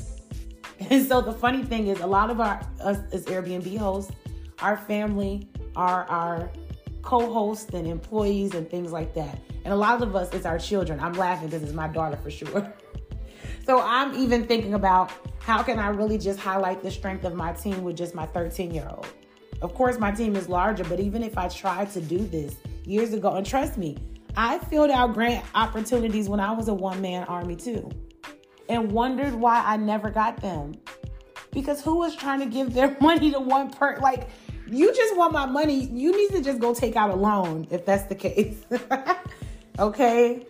And 0.89 1.05
so 1.07 1.19
the 1.19 1.33
funny 1.33 1.63
thing 1.63 1.87
is, 1.87 1.99
a 1.99 2.07
lot 2.07 2.29
of 2.29 2.39
our 2.39 2.61
us 2.79 2.99
as 3.11 3.25
Airbnb 3.25 3.77
hosts 3.77 4.13
our 4.61 4.77
family, 4.77 5.47
our 5.75 6.03
our 6.09 6.51
co-hosts 7.01 7.73
and 7.73 7.87
employees 7.87 8.53
and 8.53 8.69
things 8.69 8.91
like 8.91 9.13
that. 9.13 9.39
And 9.63 9.73
a 9.73 9.77
lot 9.77 10.01
of 10.01 10.15
us, 10.15 10.33
it's 10.33 10.45
our 10.45 10.59
children. 10.59 10.99
I'm 10.99 11.13
laughing 11.13 11.47
because 11.47 11.63
it's 11.63 11.73
my 11.73 11.87
daughter 11.87 12.17
for 12.17 12.29
sure. 12.29 12.73
so 13.65 13.81
I'm 13.81 14.13
even 14.15 14.45
thinking 14.45 14.73
about 14.73 15.11
how 15.39 15.63
can 15.63 15.79
I 15.79 15.87
really 15.87 16.17
just 16.17 16.39
highlight 16.39 16.83
the 16.83 16.91
strength 16.91 17.23
of 17.23 17.33
my 17.33 17.53
team 17.53 17.83
with 17.83 17.95
just 17.95 18.13
my 18.13 18.25
13 18.25 18.73
year 18.73 18.89
old. 18.91 19.07
Of 19.61 19.73
course, 19.73 19.97
my 19.97 20.11
team 20.11 20.35
is 20.35 20.49
larger, 20.49 20.83
but 20.83 20.99
even 20.99 21.23
if 21.23 21.37
I 21.37 21.47
tried 21.47 21.91
to 21.91 22.01
do 22.01 22.17
this 22.17 22.57
years 22.85 23.13
ago, 23.13 23.35
and 23.35 23.45
trust 23.45 23.77
me, 23.77 23.97
I 24.35 24.59
filled 24.59 24.91
out 24.91 25.13
grant 25.13 25.43
opportunities 25.55 26.29
when 26.29 26.39
I 26.39 26.51
was 26.51 26.67
a 26.67 26.73
one 26.73 27.01
man 27.01 27.23
army 27.23 27.55
too, 27.55 27.89
and 28.69 28.91
wondered 28.91 29.33
why 29.33 29.63
I 29.65 29.77
never 29.77 30.11
got 30.11 30.41
them. 30.41 30.73
Because 31.51 31.81
who 31.81 31.97
was 31.97 32.15
trying 32.15 32.41
to 32.41 32.45
give 32.45 32.73
their 32.73 32.95
money 33.01 33.31
to 33.31 33.39
one 33.39 33.71
person? 33.71 34.01
Like, 34.01 34.29
you 34.69 34.93
just 34.93 35.15
want 35.15 35.33
my 35.33 35.45
money, 35.45 35.85
you 35.85 36.15
need 36.15 36.35
to 36.35 36.43
just 36.43 36.59
go 36.59 36.73
take 36.73 36.95
out 36.95 37.09
a 37.09 37.15
loan 37.15 37.67
if 37.71 37.85
that's 37.85 38.03
the 38.03 38.15
case. 38.15 38.65
okay? 39.79 40.45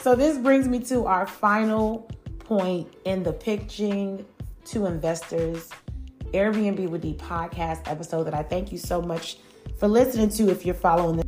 So 0.00 0.14
this 0.14 0.38
brings 0.38 0.68
me 0.68 0.80
to 0.80 1.06
our 1.06 1.26
final 1.26 2.10
point 2.38 2.92
in 3.04 3.22
the 3.22 3.32
pitching 3.32 4.26
to 4.66 4.86
investors 4.86 5.70
Airbnb 6.32 6.88
with 6.88 7.02
D 7.02 7.14
podcast 7.14 7.88
episode 7.90 8.24
that 8.24 8.34
I 8.34 8.42
thank 8.42 8.72
you 8.72 8.78
so 8.78 9.00
much 9.00 9.38
for 9.78 9.88
listening 9.88 10.28
to 10.30 10.50
if 10.50 10.66
you're 10.66 10.74
following 10.74 11.16
this. 11.16 11.24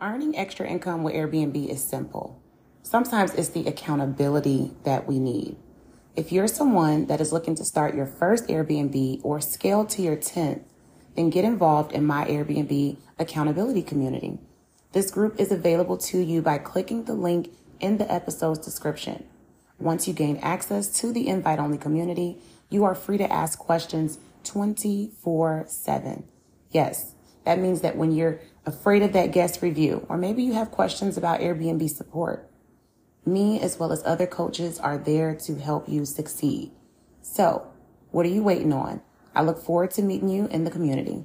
Earning 0.00 0.36
extra 0.36 0.66
income 0.66 1.02
with 1.02 1.14
Airbnb 1.14 1.68
is 1.68 1.84
simple. 1.84 2.42
Sometimes 2.82 3.34
it's 3.34 3.50
the 3.50 3.66
accountability 3.66 4.72
that 4.84 5.06
we 5.06 5.18
need. 5.18 5.56
If 6.20 6.30
you're 6.32 6.48
someone 6.48 7.06
that 7.06 7.22
is 7.22 7.32
looking 7.32 7.54
to 7.54 7.64
start 7.64 7.94
your 7.94 8.04
first 8.04 8.48
Airbnb 8.48 9.22
or 9.24 9.40
scale 9.40 9.86
to 9.86 10.02
your 10.02 10.18
10th, 10.18 10.60
then 11.16 11.30
get 11.30 11.46
involved 11.46 11.92
in 11.92 12.04
my 12.04 12.26
Airbnb 12.26 12.98
accountability 13.18 13.80
community. 13.80 14.38
This 14.92 15.10
group 15.10 15.40
is 15.40 15.50
available 15.50 15.96
to 15.96 16.18
you 16.18 16.42
by 16.42 16.58
clicking 16.58 17.04
the 17.04 17.14
link 17.14 17.48
in 17.80 17.96
the 17.96 18.12
episode's 18.12 18.58
description. 18.58 19.24
Once 19.78 20.06
you 20.06 20.12
gain 20.12 20.36
access 20.42 20.90
to 21.00 21.10
the 21.10 21.26
invite 21.26 21.58
only 21.58 21.78
community, 21.78 22.36
you 22.68 22.84
are 22.84 22.94
free 22.94 23.16
to 23.16 23.32
ask 23.32 23.58
questions 23.58 24.18
24 24.44 25.64
7. 25.68 26.24
Yes, 26.70 27.14
that 27.46 27.58
means 27.58 27.80
that 27.80 27.96
when 27.96 28.12
you're 28.12 28.40
afraid 28.66 29.00
of 29.00 29.14
that 29.14 29.32
guest 29.32 29.62
review, 29.62 30.04
or 30.10 30.18
maybe 30.18 30.42
you 30.42 30.52
have 30.52 30.70
questions 30.70 31.16
about 31.16 31.40
Airbnb 31.40 31.88
support, 31.88 32.49
me, 33.26 33.60
as 33.60 33.78
well 33.78 33.92
as 33.92 34.02
other 34.04 34.26
coaches, 34.26 34.78
are 34.78 34.98
there 34.98 35.34
to 35.34 35.56
help 35.56 35.88
you 35.88 36.04
succeed. 36.04 36.70
So, 37.22 37.66
what 38.10 38.26
are 38.26 38.30
you 38.30 38.42
waiting 38.42 38.72
on? 38.72 39.02
I 39.34 39.42
look 39.42 39.58
forward 39.62 39.90
to 39.92 40.02
meeting 40.02 40.28
you 40.28 40.46
in 40.48 40.64
the 40.64 40.70
community. 40.70 41.24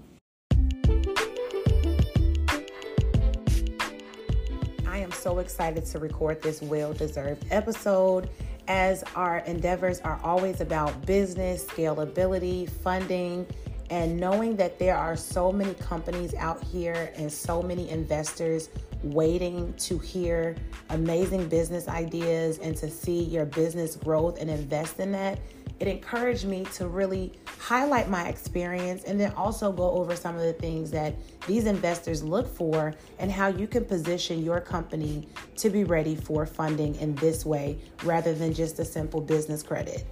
I 4.86 5.00
am 5.00 5.12
so 5.12 5.40
excited 5.40 5.86
to 5.86 6.00
record 6.00 6.42
this 6.42 6.62
well 6.62 6.94
deserved 6.94 7.46
episode 7.50 8.30
as 8.68 9.04
our 9.16 9.40
endeavors 9.40 10.00
are 10.02 10.20
always 10.24 10.62
about 10.62 11.06
business, 11.06 11.66
scalability, 11.66 12.70
funding, 12.70 13.46
and 13.90 14.20
knowing 14.20 14.56
that 14.56 14.80
there 14.80 14.98
are 14.98 15.16
so 15.16 15.52
many 15.52 15.74
companies 15.76 16.34
out 16.36 16.64
here 16.64 17.12
and 17.16 17.32
so 17.32 17.62
many 17.62 17.90
investors 17.90 18.70
waiting 19.14 19.74
to 19.74 19.98
hear 19.98 20.56
amazing 20.90 21.48
business 21.48 21.88
ideas 21.88 22.60
and 22.60 22.76
to 22.78 22.90
see 22.90 23.24
your 23.24 23.46
business 23.46 23.96
growth 23.96 24.40
and 24.40 24.50
invest 24.50 25.00
in 25.00 25.12
that, 25.14 25.40
it 25.80 25.88
encouraged 25.88 26.46
me 26.46 26.66
to 26.74 26.88
really 26.88 27.34
highlight 27.60 28.10
my 28.10 28.28
experience 28.28 29.04
and 29.04 29.20
then 29.20 29.34
also 29.34 29.72
go 29.72 29.92
over 29.92 30.16
some 30.16 30.36
of 30.36 30.42
the 30.42 30.54
things 30.54 30.90
that 30.92 31.14
these 31.48 31.66
investors 31.66 32.24
look 32.24 32.48
for 32.48 32.94
and 33.20 33.32
how 33.32 33.48
you 33.48 33.68
can 33.68 33.84
position 33.84 34.44
your 34.44 34.62
company 34.62 35.28
to 35.58 35.70
be 35.70 35.84
ready 35.84 36.16
for 36.16 36.46
funding 36.46 36.96
in 36.96 37.14
this 37.16 37.46
way 37.46 37.78
rather 38.04 38.34
than 38.34 38.54
just 38.54 38.80
a 38.80 38.86
simple 38.86 39.20
business 39.20 39.62
credit. 39.62 40.06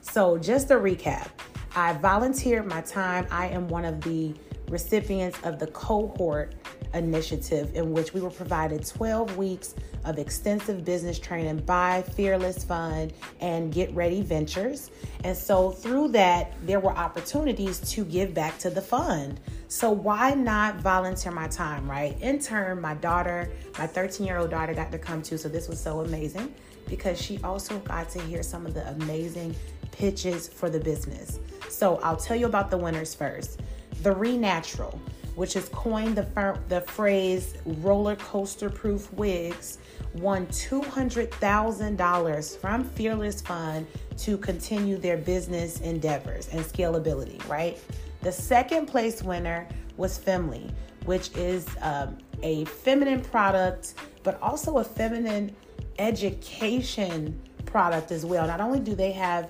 So, 0.00 0.38
just 0.38 0.70
a 0.70 0.74
recap 0.74 1.28
I 1.76 1.92
volunteered 1.92 2.66
my 2.66 2.80
time. 2.80 3.26
I 3.30 3.48
am 3.48 3.68
one 3.68 3.84
of 3.84 4.00
the 4.00 4.34
recipients 4.68 5.38
of 5.44 5.58
the 5.58 5.68
cohort 5.68 6.54
initiative 6.94 7.74
in 7.74 7.92
which 7.92 8.12
we 8.14 8.20
were 8.20 8.30
provided 8.30 8.86
12 8.86 9.36
weeks 9.36 9.74
of 10.04 10.18
extensive 10.18 10.84
business 10.84 11.18
training 11.18 11.58
by 11.58 12.02
Fearless 12.02 12.64
Fund 12.64 13.12
and 13.40 13.72
Get 13.72 13.94
Ready 13.94 14.22
Ventures. 14.22 14.90
And 15.24 15.36
so 15.36 15.70
through 15.70 16.08
that, 16.08 16.52
there 16.66 16.80
were 16.80 16.92
opportunities 16.92 17.80
to 17.92 18.04
give 18.04 18.34
back 18.34 18.58
to 18.58 18.70
the 18.70 18.80
fund. 18.80 19.40
So 19.68 19.90
why 19.90 20.34
not 20.34 20.76
volunteer 20.76 21.32
my 21.32 21.48
time, 21.48 21.88
right? 21.90 22.20
In 22.20 22.38
turn, 22.38 22.80
my 22.80 22.94
daughter, 22.94 23.50
my 23.78 23.86
13 23.86 24.26
year 24.26 24.38
old 24.38 24.50
daughter, 24.50 24.74
got 24.74 24.90
to 24.92 24.98
come 24.98 25.22
too. 25.22 25.38
So 25.38 25.48
this 25.48 25.68
was 25.68 25.80
so 25.80 26.00
amazing 26.00 26.54
because 26.88 27.20
she 27.20 27.38
also 27.44 27.78
got 27.80 28.08
to 28.10 28.20
hear 28.22 28.42
some 28.42 28.66
of 28.66 28.74
the 28.74 28.88
amazing 28.88 29.54
pitches 29.92 30.48
for 30.48 30.70
the 30.70 30.80
business. 30.80 31.38
So 31.68 31.96
I'll 32.02 32.16
tell 32.16 32.36
you 32.36 32.46
about 32.46 32.70
the 32.70 32.78
winners 32.78 33.14
first. 33.14 33.60
The 34.02 34.14
Renatural 34.14 34.98
which 35.40 35.54
has 35.54 35.70
coined 35.70 36.14
the, 36.16 36.58
the 36.68 36.82
phrase 36.82 37.54
roller 37.64 38.14
coaster 38.16 38.68
proof 38.68 39.10
wigs, 39.14 39.78
won 40.12 40.46
$200,000 40.48 42.56
from 42.58 42.84
Fearless 42.84 43.40
Fund 43.40 43.86
to 44.18 44.36
continue 44.36 44.98
their 44.98 45.16
business 45.16 45.80
endeavors 45.80 46.48
and 46.48 46.60
scalability, 46.60 47.42
right? 47.48 47.78
The 48.20 48.30
second 48.30 48.84
place 48.84 49.22
winner 49.22 49.66
was 49.96 50.18
Femly, 50.18 50.70
which 51.06 51.34
is 51.34 51.66
um, 51.80 52.18
a 52.42 52.66
feminine 52.66 53.22
product, 53.22 53.94
but 54.22 54.38
also 54.42 54.76
a 54.76 54.84
feminine 54.84 55.56
education 55.98 57.40
product 57.64 58.12
as 58.12 58.26
well. 58.26 58.46
Not 58.46 58.60
only 58.60 58.80
do 58.80 58.94
they 58.94 59.12
have 59.12 59.48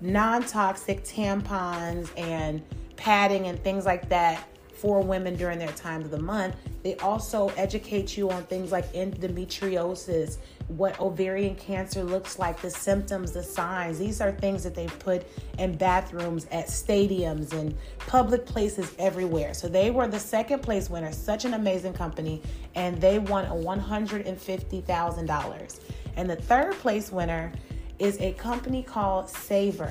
non 0.00 0.44
toxic 0.44 1.02
tampons 1.02 2.16
and 2.16 2.62
padding 2.94 3.48
and 3.48 3.60
things 3.64 3.84
like 3.84 4.08
that 4.08 4.46
for 4.76 5.00
women 5.00 5.36
during 5.36 5.58
their 5.58 5.72
time 5.72 6.02
of 6.02 6.10
the 6.10 6.18
month. 6.18 6.54
They 6.82 6.96
also 6.96 7.48
educate 7.56 8.14
you 8.16 8.30
on 8.30 8.42
things 8.44 8.72
like 8.72 8.92
endometriosis, 8.92 10.38
what 10.68 10.98
ovarian 11.00 11.54
cancer 11.56 12.04
looks 12.04 12.38
like, 12.38 12.60
the 12.60 12.70
symptoms, 12.70 13.32
the 13.32 13.42
signs. 13.42 13.98
These 13.98 14.20
are 14.20 14.32
things 14.32 14.62
that 14.64 14.74
they 14.74 14.86
put 14.86 15.26
in 15.58 15.76
bathrooms 15.76 16.46
at 16.50 16.66
stadiums 16.66 17.52
and 17.52 17.74
public 17.98 18.44
places 18.46 18.94
everywhere. 18.98 19.54
So 19.54 19.68
they 19.68 19.90
were 19.90 20.08
the 20.08 20.20
second 20.20 20.62
place 20.62 20.90
winner, 20.90 21.12
such 21.12 21.44
an 21.44 21.54
amazing 21.54 21.94
company, 21.94 22.42
and 22.74 23.00
they 23.00 23.18
won 23.18 23.46
a 23.46 23.54
$150,000. 23.54 25.80
And 26.16 26.30
the 26.30 26.36
third 26.36 26.74
place 26.74 27.10
winner 27.10 27.50
is 27.98 28.20
a 28.20 28.34
company 28.34 28.82
called 28.82 29.30
Savor. 29.30 29.90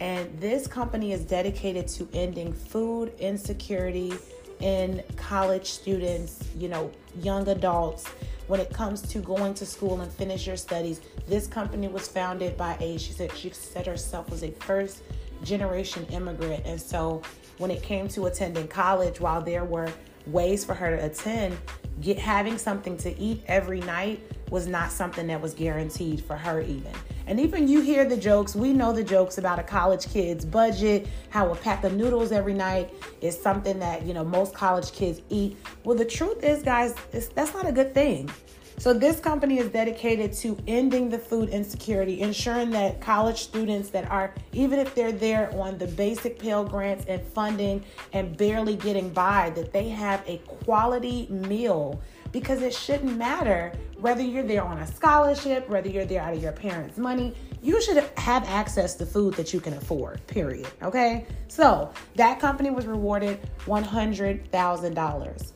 And 0.00 0.38
this 0.40 0.66
company 0.66 1.12
is 1.12 1.24
dedicated 1.24 1.88
to 1.88 2.08
ending 2.12 2.52
food 2.52 3.12
insecurity 3.18 4.12
in 4.60 5.02
college 5.16 5.70
students, 5.70 6.44
you 6.56 6.68
know, 6.68 6.90
young 7.20 7.48
adults. 7.48 8.06
When 8.46 8.60
it 8.60 8.72
comes 8.72 9.02
to 9.02 9.18
going 9.18 9.54
to 9.54 9.66
school 9.66 10.00
and 10.00 10.12
finish 10.12 10.46
your 10.46 10.56
studies, 10.56 11.00
this 11.26 11.46
company 11.46 11.88
was 11.88 12.06
founded 12.06 12.56
by 12.56 12.76
a 12.80 12.96
she 12.98 13.12
said 13.12 13.32
she 13.36 13.50
said 13.50 13.86
herself 13.86 14.30
was 14.30 14.44
a 14.44 14.52
first 14.52 15.02
generation 15.42 16.06
immigrant. 16.10 16.64
And 16.64 16.80
so 16.80 17.22
when 17.58 17.70
it 17.70 17.82
came 17.82 18.06
to 18.08 18.26
attending 18.26 18.68
college, 18.68 19.20
while 19.20 19.42
there 19.42 19.64
were 19.64 19.88
ways 20.26 20.64
for 20.64 20.74
her 20.74 20.96
to 20.96 21.04
attend, 21.04 21.56
get 22.00 22.18
having 22.18 22.58
something 22.58 22.96
to 22.98 23.18
eat 23.18 23.42
every 23.46 23.80
night 23.80 24.20
was 24.50 24.66
not 24.66 24.92
something 24.92 25.26
that 25.26 25.40
was 25.40 25.54
guaranteed 25.54 26.22
for 26.22 26.36
her 26.36 26.60
even. 26.60 26.92
And 27.26 27.40
even 27.40 27.66
you 27.66 27.80
hear 27.80 28.04
the 28.04 28.16
jokes, 28.16 28.54
we 28.54 28.72
know 28.72 28.92
the 28.92 29.02
jokes 29.02 29.38
about 29.38 29.58
a 29.58 29.62
college 29.62 30.08
kid's 30.12 30.44
budget, 30.44 31.08
how 31.30 31.50
a 31.50 31.56
pack 31.56 31.82
of 31.82 31.94
noodles 31.94 32.30
every 32.30 32.54
night 32.54 32.94
is 33.20 33.40
something 33.40 33.78
that, 33.80 34.04
you 34.04 34.14
know, 34.14 34.24
most 34.24 34.54
college 34.54 34.92
kids 34.92 35.20
eat. 35.28 35.56
Well, 35.82 35.96
the 35.96 36.04
truth 36.04 36.44
is, 36.44 36.62
guys, 36.62 36.94
that's 37.10 37.52
not 37.52 37.66
a 37.66 37.72
good 37.72 37.94
thing. 37.94 38.30
So, 38.78 38.92
this 38.92 39.20
company 39.20 39.58
is 39.58 39.70
dedicated 39.70 40.34
to 40.34 40.56
ending 40.68 41.08
the 41.08 41.18
food 41.18 41.48
insecurity, 41.48 42.20
ensuring 42.20 42.70
that 42.72 43.00
college 43.00 43.40
students 43.40 43.88
that 43.88 44.08
are, 44.10 44.34
even 44.52 44.78
if 44.78 44.94
they're 44.94 45.12
there 45.12 45.50
on 45.54 45.78
the 45.78 45.86
basic 45.86 46.38
Pell 46.38 46.62
Grants 46.62 47.06
and 47.06 47.22
funding 47.22 47.82
and 48.12 48.36
barely 48.36 48.76
getting 48.76 49.08
by, 49.08 49.48
that 49.50 49.72
they 49.72 49.88
have 49.88 50.22
a 50.26 50.36
quality 50.46 51.26
meal 51.30 51.98
because 52.32 52.62
it 52.62 52.74
shouldn't 52.74 53.16
matter 53.16 53.72
whether 53.98 54.22
you're 54.22 54.42
there 54.42 54.62
on 54.62 54.78
a 54.78 54.86
scholarship, 54.86 55.68
whether 55.68 55.88
you're 55.88 56.04
there 56.04 56.20
out 56.22 56.34
of 56.34 56.42
your 56.42 56.52
parents' 56.52 56.98
money, 56.98 57.34
you 57.62 57.80
should 57.82 57.96
have 57.96 58.44
access 58.44 58.94
to 58.96 59.06
food 59.06 59.34
that 59.34 59.52
you 59.54 59.60
can 59.60 59.72
afford, 59.74 60.24
period. 60.26 60.68
Okay? 60.82 61.26
So 61.48 61.92
that 62.14 62.38
company 62.38 62.70
was 62.70 62.86
rewarded 62.86 63.40
$100,000. 63.64 65.52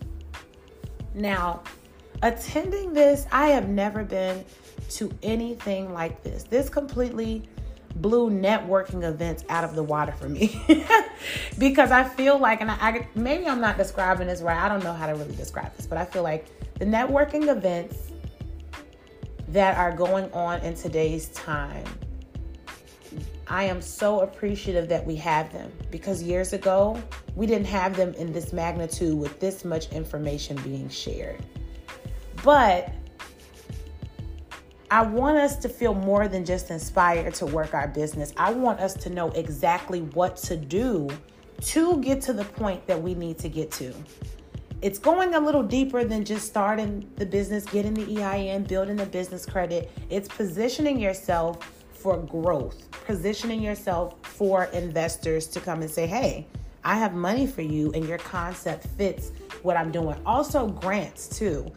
Now, 1.15 1.63
attending 2.23 2.93
this, 2.93 3.27
I 3.31 3.49
have 3.49 3.69
never 3.69 4.05
been 4.05 4.45
to 4.91 5.13
anything 5.23 5.93
like 5.93 6.23
this. 6.23 6.45
This 6.45 6.69
completely 6.69 7.49
blew 7.97 8.31
networking 8.31 9.03
events 9.03 9.45
out 9.49 9.65
of 9.65 9.75
the 9.75 9.83
water 9.83 10.13
for 10.13 10.29
me 10.29 10.63
because 11.59 11.91
I 11.91 12.05
feel 12.05 12.39
like, 12.39 12.61
and 12.61 12.71
I, 12.71 12.75
I, 12.75 13.09
maybe 13.15 13.47
I'm 13.47 13.61
not 13.61 13.77
describing 13.77 14.27
this 14.27 14.41
right. 14.41 14.57
I 14.57 14.69
don't 14.69 14.83
know 14.85 14.93
how 14.93 15.07
to 15.07 15.13
really 15.13 15.35
describe 15.37 15.75
this, 15.77 15.87
but 15.87 15.99
I 15.99 16.05
feel 16.05 16.23
like 16.23 16.47
the 16.79 16.85
networking 16.85 17.49
events 17.49 18.11
that 19.49 19.77
are 19.77 19.95
going 19.95 20.33
on 20.33 20.61
in 20.61 20.75
today's 20.75 21.29
time. 21.29 21.85
I 23.49 23.65
am 23.65 23.83
so 23.83 24.21
appreciative 24.21 24.89
that 24.91 25.05
we 25.05 25.17
have 25.17 25.53
them 25.53 25.73
because 25.91 26.23
years 26.23 26.53
ago, 26.53 27.03
we 27.35 27.47
didn't 27.47 27.67
have 27.67 27.97
them 27.97 28.15
in 28.15 28.33
this 28.33 28.53
magnitude 28.53 29.19
with 29.19 29.41
this 29.41 29.65
much 29.65 29.91
information 29.91 30.57
being 30.63 30.89
shared. 30.89 31.45
But 32.45 32.93
I 34.91 35.03
want 35.03 35.39
us 35.39 35.57
to 35.59 35.69
feel 35.69 35.95
more 35.95 36.27
than 36.27 36.45
just 36.45 36.71
inspired 36.71 37.35
to 37.35 37.47
work 37.47 37.75
our 37.75 37.89
business. 37.89 38.33
I 38.37 38.53
want 38.53 38.81
us 38.81 38.95
to 38.95 39.11
know 39.11 39.31
exactly 39.31 40.01
what 40.01 40.37
to 40.39 40.57
do 40.57 41.09
to 41.63 42.01
get 42.01 42.21
to 42.23 42.33
the 42.33 42.45
point 42.45 42.87
that 42.87 43.01
we 43.01 43.15
need 43.15 43.39
to 43.39 43.49
get 43.49 43.71
to 43.73 43.95
it's 44.83 44.99
going 44.99 45.35
a 45.35 45.41
little 45.41 45.63
deeper 45.63 46.05
than 46.05 46.25
just 46.25 46.47
starting 46.47 47.09
the 47.17 47.27
business, 47.27 47.65
getting 47.67 47.93
the 47.93 48.23
EIN, 48.23 48.65
building 48.65 48.97
the 48.97 49.07
business 49.07 49.45
credit. 49.45 49.91
It's 50.09 50.29
positioning 50.29 50.99
yourself 50.99 51.85
for 51.93 52.17
growth, 52.17 52.89
positioning 53.05 53.61
yourself 53.61 54.15
for 54.23 54.65
investors 54.67 55.47
to 55.49 55.61
come 55.61 55.83
and 55.83 55.91
say, 55.91 56.07
hey, 56.07 56.47
I 56.83 56.97
have 56.97 57.13
money 57.13 57.47
for 57.47 57.61
you, 57.61 57.93
and 57.93 58.09
your 58.09 58.17
concept 58.17 58.87
fits 58.97 59.33
what 59.63 59.77
I'm 59.77 59.93
doing. 59.93 60.19
Also, 60.25 60.67
grants 60.69 61.29
too. 61.29 61.71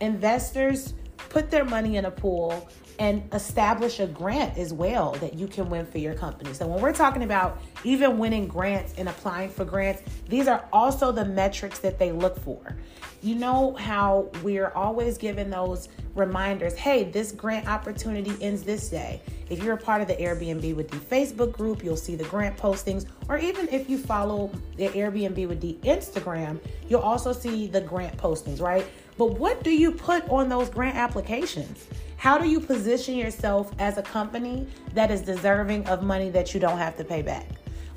Investors 0.00 0.94
put 1.28 1.50
their 1.50 1.64
money 1.64 1.96
in 1.96 2.04
a 2.04 2.10
pool 2.10 2.68
and 2.98 3.28
establish 3.32 3.98
a 3.98 4.06
grant 4.06 4.56
as 4.56 4.72
well 4.72 5.12
that 5.14 5.34
you 5.34 5.48
can 5.48 5.68
win 5.68 5.84
for 5.84 5.98
your 5.98 6.14
company. 6.14 6.52
So 6.54 6.66
when 6.66 6.80
we're 6.80 6.92
talking 6.92 7.24
about 7.24 7.60
even 7.82 8.18
winning 8.18 8.46
grants 8.46 8.94
and 8.96 9.08
applying 9.08 9.50
for 9.50 9.64
grants, 9.64 10.02
these 10.28 10.46
are 10.46 10.64
also 10.72 11.10
the 11.10 11.24
metrics 11.24 11.80
that 11.80 11.98
they 11.98 12.12
look 12.12 12.38
for. 12.40 12.76
You 13.20 13.34
know 13.34 13.74
how 13.74 14.30
we're 14.42 14.68
always 14.70 15.18
given 15.18 15.50
those 15.50 15.88
reminders, 16.14 16.74
hey, 16.74 17.04
this 17.04 17.32
grant 17.32 17.66
opportunity 17.66 18.32
ends 18.40 18.62
this 18.62 18.88
day. 18.90 19.20
If 19.50 19.62
you're 19.62 19.74
a 19.74 19.78
part 19.78 20.00
of 20.00 20.06
the 20.06 20.14
Airbnb 20.14 20.76
with 20.76 20.90
D 20.90 20.98
Facebook 20.98 21.52
group, 21.52 21.82
you'll 21.82 21.96
see 21.96 22.14
the 22.14 22.24
grant 22.24 22.56
postings, 22.56 23.06
or 23.28 23.38
even 23.38 23.68
if 23.70 23.90
you 23.90 23.98
follow 23.98 24.52
the 24.76 24.88
Airbnb 24.88 25.48
with 25.48 25.60
D 25.60 25.80
Instagram, 25.82 26.60
you'll 26.88 27.00
also 27.00 27.32
see 27.32 27.66
the 27.66 27.80
grant 27.80 28.16
postings, 28.16 28.60
right? 28.60 28.86
But 29.16 29.38
what 29.38 29.62
do 29.62 29.70
you 29.70 29.92
put 29.92 30.28
on 30.28 30.48
those 30.48 30.68
grant 30.68 30.96
applications? 30.96 31.86
How 32.16 32.38
do 32.38 32.48
you 32.48 32.58
position 32.58 33.16
yourself 33.16 33.70
as 33.78 33.98
a 33.98 34.02
company 34.02 34.66
that 34.94 35.10
is 35.10 35.20
deserving 35.20 35.86
of 35.86 36.02
money 36.02 36.30
that 36.30 36.54
you 36.54 36.60
don't 36.60 36.78
have 36.78 36.96
to 36.96 37.04
pay 37.04 37.22
back? 37.22 37.46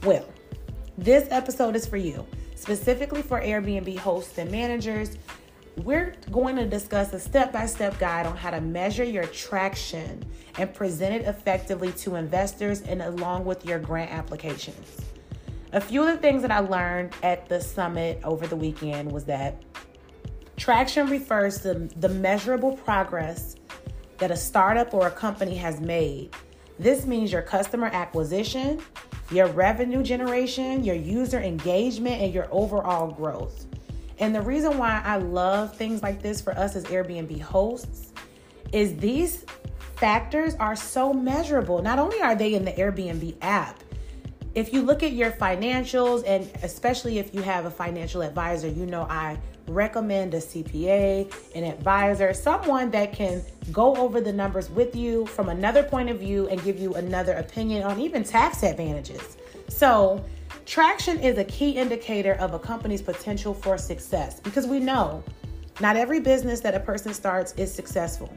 Well, 0.03 0.25
this 0.97 1.27
episode 1.31 1.75
is 1.75 1.85
for 1.85 1.97
you, 1.97 2.25
specifically 2.55 3.21
for 3.21 3.41
Airbnb 3.41 3.97
hosts 3.97 4.37
and 4.37 4.51
managers. 4.51 5.17
We're 5.77 6.15
going 6.31 6.55
to 6.55 6.65
discuss 6.65 7.13
a 7.13 7.19
step 7.19 7.53
by 7.53 7.67
step 7.67 7.97
guide 7.99 8.25
on 8.25 8.35
how 8.35 8.49
to 8.49 8.61
measure 8.61 9.03
your 9.03 9.25
traction 9.27 10.25
and 10.57 10.73
present 10.73 11.15
it 11.15 11.27
effectively 11.27 11.91
to 11.93 12.15
investors 12.15 12.81
and 12.81 13.01
along 13.01 13.45
with 13.45 13.65
your 13.65 13.79
grant 13.79 14.11
applications. 14.11 15.01
A 15.73 15.81
few 15.81 16.01
of 16.01 16.07
the 16.07 16.17
things 16.17 16.41
that 16.41 16.51
I 16.51 16.59
learned 16.59 17.13
at 17.21 17.47
the 17.47 17.61
summit 17.61 18.19
over 18.23 18.47
the 18.47 18.55
weekend 18.55 19.11
was 19.11 19.25
that 19.25 19.61
traction 20.57 21.07
refers 21.07 21.61
to 21.61 21.75
the 21.75 22.09
measurable 22.09 22.75
progress 22.75 23.55
that 24.17 24.31
a 24.31 24.35
startup 24.35 24.93
or 24.93 25.07
a 25.07 25.11
company 25.11 25.55
has 25.55 25.79
made. 25.79 26.31
This 26.79 27.05
means 27.05 27.31
your 27.31 27.43
customer 27.43 27.87
acquisition, 27.87 28.81
your 29.31 29.47
revenue 29.47 30.03
generation, 30.03 30.83
your 30.83 30.95
user 30.95 31.39
engagement, 31.39 32.21
and 32.21 32.33
your 32.33 32.47
overall 32.51 33.11
growth. 33.11 33.67
And 34.19 34.33
the 34.33 34.41
reason 34.41 34.77
why 34.77 35.01
I 35.05 35.17
love 35.17 35.75
things 35.75 36.01
like 36.01 36.21
this 36.21 36.41
for 36.41 36.57
us 36.57 36.75
as 36.75 36.83
Airbnb 36.85 37.39
hosts 37.41 38.13
is 38.71 38.95
these 38.97 39.45
factors 39.95 40.55
are 40.55 40.75
so 40.75 41.13
measurable. 41.13 41.81
Not 41.81 41.99
only 41.99 42.19
are 42.21 42.35
they 42.35 42.55
in 42.55 42.65
the 42.65 42.71
Airbnb 42.73 43.35
app, 43.41 43.83
if 44.55 44.73
you 44.73 44.81
look 44.81 45.03
at 45.03 45.11
your 45.11 45.31
financials, 45.31 46.23
and 46.25 46.49
especially 46.63 47.19
if 47.19 47.33
you 47.33 47.43
have 47.43 47.65
a 47.65 47.71
financial 47.71 48.23
advisor, 48.23 48.67
you 48.67 48.87
know 48.87 49.03
I 49.03 49.37
recommend 49.67 50.33
a 50.33 50.37
CPA, 50.37 51.33
an 51.55 51.63
advisor, 51.63 52.33
someone 52.33 52.89
that 52.91 53.13
can 53.13 53.41
go 53.71 53.95
over 53.95 54.21
the 54.21 54.31
numbers 54.31 54.69
with 54.69 54.95
you 54.95 55.25
from 55.27 55.49
another 55.49 55.83
point 55.83 56.09
of 56.09 56.19
view 56.19 56.47
and 56.47 56.63
give 56.63 56.79
you 56.79 56.93
another 56.95 57.33
opinion 57.33 57.83
on 57.83 57.99
even 57.99 58.23
tax 58.23 58.63
advantages. 58.63 59.37
So, 59.67 60.23
traction 60.65 61.19
is 61.19 61.37
a 61.37 61.43
key 61.45 61.71
indicator 61.71 62.33
of 62.35 62.53
a 62.53 62.59
company's 62.59 63.01
potential 63.01 63.53
for 63.53 63.77
success 63.77 64.39
because 64.39 64.65
we 64.65 64.79
know 64.79 65.23
not 65.79 65.95
every 65.95 66.19
business 66.19 66.59
that 66.61 66.73
a 66.73 66.79
person 66.79 67.13
starts 67.13 67.53
is 67.53 67.73
successful. 67.73 68.33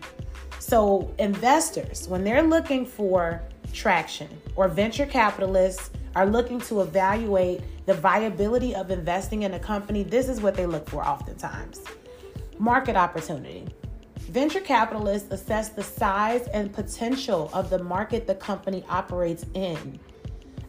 So, 0.59 1.13
investors, 1.19 2.09
when 2.09 2.25
they're 2.25 2.43
looking 2.43 2.85
for 2.85 3.43
traction 3.73 4.29
or 4.57 4.69
venture 4.69 5.07
capitalists 5.07 5.91
are 6.15 6.27
looking 6.27 6.61
to 6.63 6.81
evaluate 6.81 7.63
the 7.87 7.95
viability 7.95 8.75
of 8.75 8.91
investing 8.91 9.43
in 9.43 9.55
a 9.55 9.59
company, 9.59 10.03
this 10.03 10.29
is 10.29 10.41
what 10.41 10.55
they 10.55 10.67
look 10.67 10.89
for 10.89 11.05
oftentimes 11.05 11.81
market 12.61 12.95
opportunity. 12.95 13.67
Venture 14.19 14.61
capitalists 14.61 15.33
assess 15.33 15.71
the 15.71 15.83
size 15.83 16.47
and 16.49 16.73
potential 16.73 17.51
of 17.55 17.71
the 17.71 17.83
market 17.83 18.27
the 18.27 18.35
company 18.35 18.85
operates 18.91 19.47
in. 19.55 19.99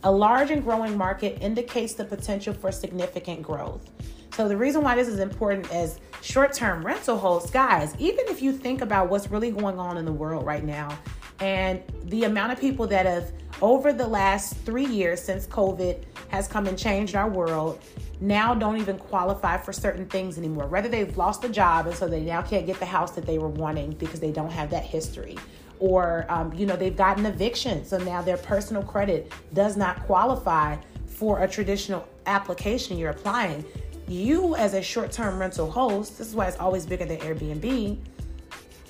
A 0.04 0.12
large 0.12 0.50
and 0.50 0.64
growing 0.64 0.98
market 0.98 1.38
indicates 1.42 1.94
the 1.94 2.06
potential 2.06 2.54
for 2.54 2.72
significant 2.72 3.44
growth. 3.44 3.92
So, 4.34 4.48
the 4.48 4.56
reason 4.56 4.82
why 4.82 4.96
this 4.96 5.10
is 5.10 5.20
important 5.20 5.70
as 5.72 6.00
short 6.22 6.54
term 6.54 6.84
rental 6.84 7.18
holds, 7.18 7.52
guys, 7.52 7.94
even 8.00 8.26
if 8.30 8.42
you 8.42 8.54
think 8.54 8.82
about 8.82 9.10
what's 9.10 9.30
really 9.30 9.52
going 9.52 9.78
on 9.78 9.98
in 9.98 10.06
the 10.06 10.14
world 10.14 10.46
right 10.46 10.64
now 10.64 10.98
and 11.42 11.82
the 12.06 12.26
amount 12.26 12.54
of 12.54 12.60
people 12.60 12.86
that 12.88 13.06
have 13.08 13.32
over 13.62 13.92
the 13.92 14.08
last 14.08 14.56
three 14.58 14.86
years 14.86 15.22
since 15.22 15.48
COVID 15.48 16.04
has 16.30 16.48
come 16.48 16.68
and 16.68 16.78
changed 16.78 17.16
our 17.16 17.28
world, 17.30 17.80
now 18.22 18.54
don't 18.54 18.78
even 18.78 18.98
qualify 18.98 19.58
for 19.58 19.74
certain 19.74 20.06
things 20.06 20.38
anymore. 20.38 20.68
Whether 20.68 20.88
they've 20.88 21.18
lost 21.18 21.44
a 21.44 21.50
job 21.50 21.88
and 21.88 21.96
so 21.96 22.08
they 22.08 22.22
now 22.22 22.44
can't 22.44 22.68
get 22.68 22.80
the 22.80 22.86
house 22.86 23.12
that 23.12 23.26
they 23.26 23.40
were 23.40 23.50
wanting 23.50 23.92
because 23.94 24.20
they 24.20 24.32
don't 24.32 24.52
have 24.52 24.70
that 24.70 24.84
history. 24.84 25.38
Or, 25.80 26.28
um, 26.30 26.54
you 26.54 26.68
know, 26.68 26.76
they've 26.76 26.96
gotten 26.96 27.26
eviction. 27.26 27.84
So 27.86 27.98
now 27.98 28.22
their 28.22 28.38
personal 28.38 28.84
credit 28.84 29.34
does 29.54 29.76
not 29.76 30.04
qualify 30.06 30.78
for 31.08 31.42
a 31.42 31.48
traditional 31.48 32.08
application 32.28 33.00
you're 33.00 33.10
applying. 33.10 33.66
You, 34.08 34.56
as 34.56 34.76
a 34.76 34.82
short 34.82 35.12
term 35.12 35.40
rental 35.40 35.72
host, 35.72 36.20
this 36.20 36.28
is 36.28 36.36
why 36.36 36.48
it's 36.48 36.60
always 36.60 36.86
bigger 36.86 37.06
than 37.06 37.18
Airbnb 37.18 37.98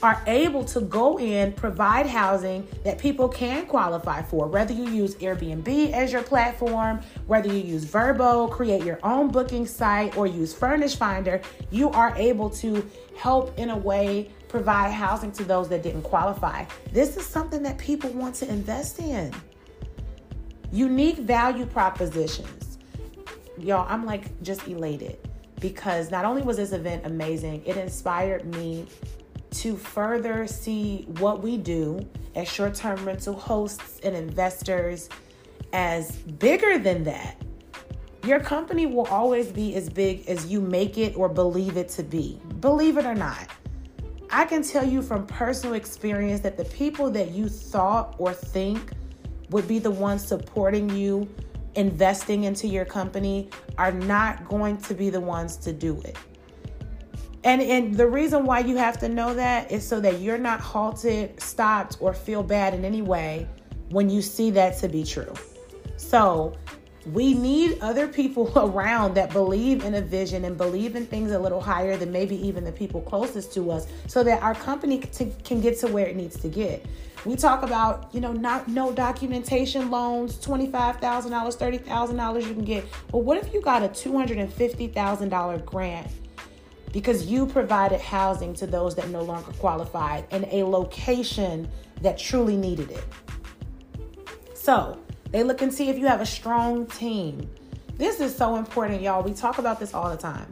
are 0.04 0.22
able 0.26 0.64
to 0.66 0.82
go 0.82 1.20
in, 1.20 1.54
provide 1.54 2.08
housing 2.08 2.68
that 2.84 2.98
people 2.98 3.30
can 3.30 3.66
qualify 3.68 4.22
for. 4.22 4.48
Whether 4.48 4.74
you 4.74 4.90
use 4.90 5.16
Airbnb 5.16 5.92
as 5.92 6.12
your 6.12 6.24
platform, 6.24 7.02
whether 7.28 7.48
you 7.48 7.60
use 7.60 7.86
Vrbo, 7.86 8.50
create 8.50 8.84
your 8.84 9.00
own 9.04 9.30
booking 9.30 9.68
site, 9.68 10.18
or 10.18 10.26
use 10.26 10.54
Furnish 10.54 10.96
Finder, 10.96 11.42
you 11.70 11.90
are 11.92 12.16
able 12.16 12.50
to 12.50 12.88
help 13.16 13.58
in 13.60 13.70
a 13.70 13.78
way 13.78 14.32
provide 14.48 14.92
housing 14.92 15.32
to 15.32 15.44
those 15.44 15.70
that 15.70 15.84
didn't 15.84 16.02
qualify. 16.02 16.66
This 16.92 17.16
is 17.16 17.26
something 17.26 17.62
that 17.64 17.78
people 17.78 18.10
want 18.10 18.36
to 18.36 18.50
invest 18.50 19.00
in. 19.00 19.34
Unique 20.72 21.18
value 21.18 21.66
propositions. 21.66 22.80
Y'all, 23.58 23.86
I'm 23.88 24.06
like 24.06 24.42
just 24.42 24.68
elated 24.68 25.20
because 25.60 26.10
not 26.10 26.26
only 26.26 26.42
was 26.42 26.58
this 26.58 26.72
event 26.72 27.06
amazing, 27.06 27.64
it 27.66 27.78
inspired 27.78 28.46
me 28.56 28.88
to 29.52 29.76
further 29.76 30.48
see 30.48 31.06
what 31.20 31.42
we 31.42 31.58
do 31.58 32.08
as 32.36 32.48
short 32.48 32.74
term 32.74 33.04
rental 33.06 33.34
hosts 33.34 34.00
and 34.04 34.16
investors 34.16 35.10
as 35.74 36.18
bigger 36.18 36.78
than 36.78 37.04
that. 37.04 37.42
Your 38.26 38.40
company 38.40 38.86
will 38.86 39.08
always 39.08 39.52
be 39.52 39.76
as 39.76 39.90
big 39.90 40.28
as 40.28 40.46
you 40.46 40.62
make 40.62 40.98
it 40.98 41.18
or 41.18 41.28
believe 41.28 41.76
it 41.76 41.90
to 41.90 42.04
be. 42.04 42.40
Believe 42.60 42.98
it 42.98 43.06
or 43.06 43.16
not. 43.16 43.48
I 44.30 44.46
can 44.46 44.64
tell 44.64 44.86
you 44.86 45.02
from 45.02 45.26
personal 45.28 45.76
experience 45.76 46.40
that 46.42 46.56
the 46.56 46.66
people 46.66 47.10
that 47.12 47.32
you 47.32 47.50
thought 47.50 48.16
or 48.18 48.32
think 48.32 48.92
would 49.50 49.68
be 49.68 49.80
the 49.80 49.92
ones 49.92 50.26
supporting 50.26 50.90
you 50.90 51.28
investing 51.76 52.44
into 52.44 52.68
your 52.68 52.86
company 52.86 53.50
are 53.78 53.92
not 53.92 54.48
going 54.48 54.78
to 54.78 54.94
be 54.94 55.10
the 55.10 55.20
ones 55.20 55.58
to 55.58 55.74
do 55.74 56.00
it. 56.02 56.18
And 57.44 57.62
and 57.62 57.96
the 57.96 58.08
reason 58.08 58.46
why 58.46 58.60
you 58.60 58.78
have 58.78 59.00
to 59.00 59.10
know 59.10 59.34
that 59.34 59.72
is 59.72 59.88
so 59.88 60.00
that 60.00 60.20
you're 60.20 60.38
not 60.38 60.60
halted, 60.60 61.42
stopped, 61.42 61.98
or 62.00 62.14
feel 62.14 62.44
bad 62.44 62.74
in 62.74 62.86
any 62.86 63.02
way 63.02 63.48
when 63.90 64.10
you 64.10 64.22
see 64.22 64.52
that 64.52 64.78
to 64.80 64.88
be 64.88 65.04
true. 65.04 65.34
So 65.98 66.56
we 67.08 67.34
need 67.34 67.80
other 67.82 68.08
people 68.08 68.52
around 68.56 69.16
that 69.16 69.32
believe 69.34 69.84
in 69.84 69.96
a 69.96 70.02
vision 70.02 70.46
and 70.46 70.56
believe 70.56 70.96
in 70.96 71.06
things 71.06 71.32
a 71.32 71.40
little 71.40 71.62
higher 71.62 71.98
than 71.98 72.12
maybe 72.12 72.36
even 72.48 72.64
the 72.64 72.72
people 72.72 73.02
closest 73.02 73.54
to 73.54 73.72
us 73.72 73.88
so 74.08 74.24
that 74.24 74.42
our 74.44 74.54
company 74.54 75.00
can 75.00 75.62
get 75.62 75.80
to 75.80 75.88
where 75.88 76.06
it 76.06 76.16
needs 76.16 76.40
to 76.40 76.48
get. 76.48 76.86
We 77.26 77.36
talk 77.36 77.64
about, 77.64 78.10
you 78.14 78.20
know, 78.20 78.34
not 78.34 78.68
no 78.68 78.92
documentation 78.92 79.92
loans, 79.92 80.38
$25,000, 80.38 81.00
$30,000 81.00 82.48
you 82.48 82.54
can 82.54 82.66
get. 82.66 82.86
Well, 83.12 83.22
what 83.22 83.38
if 83.38 83.54
you 83.54 83.62
got 83.62 83.84
a 83.84 83.90
$250,000 83.90 85.66
grant 85.66 86.08
because 86.92 87.26
you 87.26 87.46
provided 87.46 88.02
housing 88.02 88.54
to 88.56 88.68
those 88.68 88.96
that 88.96 89.10
no 89.10 89.22
longer 89.22 89.52
qualified 89.54 90.26
in 90.32 90.46
a 90.52 90.64
location 90.64 91.70
that 92.02 92.18
truly 92.18 92.58
needed 92.58 92.92
it. 92.92 93.04
So 94.54 95.00
they 95.32 95.44
look 95.44 95.62
and 95.62 95.74
see 95.74 95.90
if 95.90 95.98
you 95.98 96.08
have 96.08 96.22
a 96.22 96.26
strong 96.26 96.86
team. 96.86 97.50
This 97.98 98.20
is 98.20 98.36
so 98.36 98.56
important, 98.56 99.02
y'all. 99.02 99.24
We 99.24 99.34
talk 99.34 99.58
about 99.58 99.80
this 99.80 99.94
all 99.94 100.10
the 100.10 100.18
time. 100.18 100.48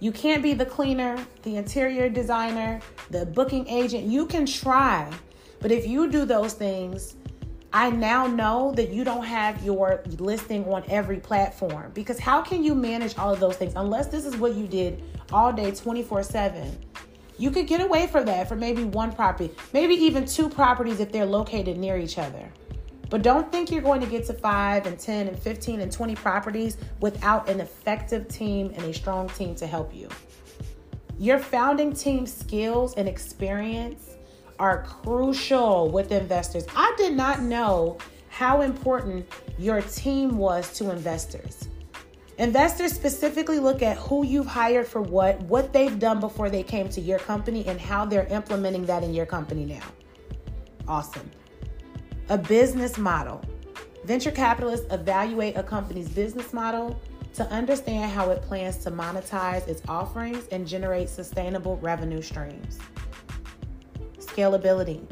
You 0.00 0.10
can't 0.10 0.42
be 0.42 0.52
the 0.52 0.66
cleaner, 0.66 1.24
the 1.42 1.56
interior 1.56 2.08
designer, 2.08 2.80
the 3.10 3.26
booking 3.26 3.68
agent. 3.68 4.04
You 4.04 4.26
can 4.26 4.46
try, 4.46 5.08
but 5.60 5.70
if 5.70 5.86
you 5.86 6.10
do 6.10 6.24
those 6.24 6.54
things, 6.54 7.14
I 7.74 7.88
now 7.88 8.26
know 8.26 8.72
that 8.76 8.90
you 8.90 9.02
don't 9.02 9.24
have 9.24 9.64
your 9.64 10.02
listing 10.18 10.66
on 10.66 10.84
every 10.88 11.18
platform 11.18 11.90
because 11.94 12.18
how 12.18 12.42
can 12.42 12.62
you 12.62 12.74
manage 12.74 13.16
all 13.16 13.32
of 13.32 13.40
those 13.40 13.56
things 13.56 13.72
unless 13.76 14.08
this 14.08 14.26
is 14.26 14.36
what 14.36 14.54
you 14.54 14.66
did 14.66 15.02
all 15.32 15.52
day 15.52 15.70
24 15.70 16.22
7? 16.22 16.78
You 17.38 17.50
could 17.50 17.66
get 17.66 17.80
away 17.80 18.06
from 18.08 18.26
that 18.26 18.46
for 18.46 18.56
maybe 18.56 18.84
one 18.84 19.10
property, 19.10 19.54
maybe 19.72 19.94
even 19.94 20.26
two 20.26 20.50
properties 20.50 21.00
if 21.00 21.10
they're 21.10 21.24
located 21.24 21.78
near 21.78 21.96
each 21.96 22.18
other. 22.18 22.46
But 23.08 23.22
don't 23.22 23.50
think 23.50 23.70
you're 23.70 23.82
going 23.82 24.02
to 24.02 24.06
get 24.06 24.26
to 24.26 24.34
5 24.34 24.86
and 24.86 24.98
10 24.98 25.28
and 25.28 25.38
15 25.38 25.80
and 25.80 25.90
20 25.90 26.14
properties 26.16 26.76
without 27.00 27.48
an 27.48 27.60
effective 27.60 28.28
team 28.28 28.72
and 28.74 28.84
a 28.84 28.92
strong 28.92 29.30
team 29.30 29.54
to 29.56 29.66
help 29.66 29.94
you. 29.94 30.08
Your 31.18 31.38
founding 31.38 31.92
team 31.94 32.26
skills 32.26 32.94
and 32.94 33.08
experience 33.08 34.11
are 34.62 34.84
crucial 34.84 35.90
with 35.90 36.12
investors. 36.12 36.64
I 36.76 36.94
did 36.96 37.14
not 37.14 37.42
know 37.42 37.98
how 38.28 38.60
important 38.60 39.26
your 39.58 39.82
team 39.82 40.38
was 40.38 40.72
to 40.74 40.92
investors. 40.92 41.68
Investors 42.38 42.92
specifically 42.92 43.58
look 43.58 43.82
at 43.82 43.96
who 43.96 44.24
you've 44.24 44.46
hired 44.46 44.86
for 44.86 45.02
what, 45.02 45.40
what 45.40 45.72
they've 45.72 45.98
done 45.98 46.20
before 46.20 46.48
they 46.48 46.62
came 46.62 46.88
to 46.90 47.00
your 47.00 47.18
company, 47.18 47.66
and 47.66 47.80
how 47.80 48.04
they're 48.04 48.28
implementing 48.28 48.86
that 48.86 49.02
in 49.02 49.12
your 49.12 49.26
company 49.26 49.64
now. 49.64 49.82
Awesome. 50.86 51.28
A 52.28 52.38
business 52.38 52.96
model. 52.96 53.42
Venture 54.04 54.30
capitalists 54.30 54.86
evaluate 54.92 55.56
a 55.56 55.64
company's 55.64 56.08
business 56.08 56.52
model 56.52 57.00
to 57.34 57.44
understand 57.50 58.12
how 58.12 58.30
it 58.30 58.40
plans 58.42 58.76
to 58.76 58.92
monetize 58.92 59.66
its 59.66 59.82
offerings 59.88 60.46
and 60.52 60.68
generate 60.68 61.08
sustainable 61.08 61.78
revenue 61.78 62.22
streams. 62.22 62.78
Scalability. 64.32 65.04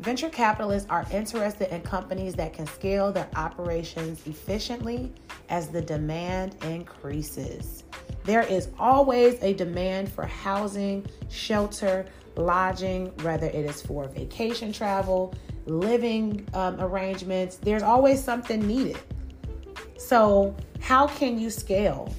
Venture 0.00 0.28
capitalists 0.28 0.86
are 0.90 1.06
interested 1.10 1.74
in 1.74 1.80
companies 1.80 2.34
that 2.34 2.52
can 2.52 2.66
scale 2.66 3.10
their 3.10 3.28
operations 3.34 4.26
efficiently 4.26 5.10
as 5.48 5.68
the 5.68 5.80
demand 5.80 6.54
increases. 6.62 7.84
There 8.24 8.42
is 8.42 8.68
always 8.78 9.42
a 9.42 9.54
demand 9.54 10.12
for 10.12 10.26
housing, 10.26 11.06
shelter, 11.30 12.04
lodging, 12.36 13.06
whether 13.22 13.46
it 13.46 13.54
is 13.54 13.80
for 13.80 14.06
vacation 14.08 14.72
travel, 14.72 15.34
living 15.64 16.46
um, 16.52 16.78
arrangements. 16.78 17.56
There's 17.56 17.82
always 17.82 18.22
something 18.22 18.66
needed. 18.66 18.98
So, 19.96 20.54
how 20.80 21.06
can 21.06 21.38
you 21.38 21.48
scale? 21.48 22.14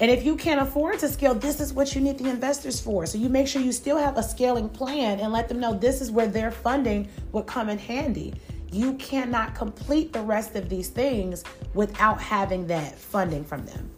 And 0.00 0.10
if 0.10 0.24
you 0.24 0.36
can't 0.36 0.60
afford 0.60 1.00
to 1.00 1.08
scale, 1.08 1.34
this 1.34 1.60
is 1.60 1.72
what 1.72 1.94
you 1.94 2.00
need 2.00 2.18
the 2.18 2.28
investors 2.30 2.80
for. 2.80 3.04
So 3.06 3.18
you 3.18 3.28
make 3.28 3.48
sure 3.48 3.60
you 3.60 3.72
still 3.72 3.98
have 3.98 4.16
a 4.16 4.22
scaling 4.22 4.68
plan 4.68 5.18
and 5.18 5.32
let 5.32 5.48
them 5.48 5.58
know 5.58 5.74
this 5.74 6.00
is 6.00 6.10
where 6.10 6.28
their 6.28 6.50
funding 6.50 7.08
would 7.32 7.46
come 7.46 7.68
in 7.68 7.78
handy. 7.78 8.34
You 8.70 8.94
cannot 8.94 9.54
complete 9.54 10.12
the 10.12 10.22
rest 10.22 10.54
of 10.54 10.68
these 10.68 10.88
things 10.88 11.42
without 11.74 12.20
having 12.20 12.66
that 12.68 12.96
funding 12.96 13.44
from 13.44 13.66
them. 13.66 13.90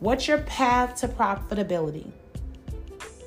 What's 0.00 0.28
your 0.28 0.38
path 0.38 0.96
to 1.00 1.08
profitability? 1.08 2.10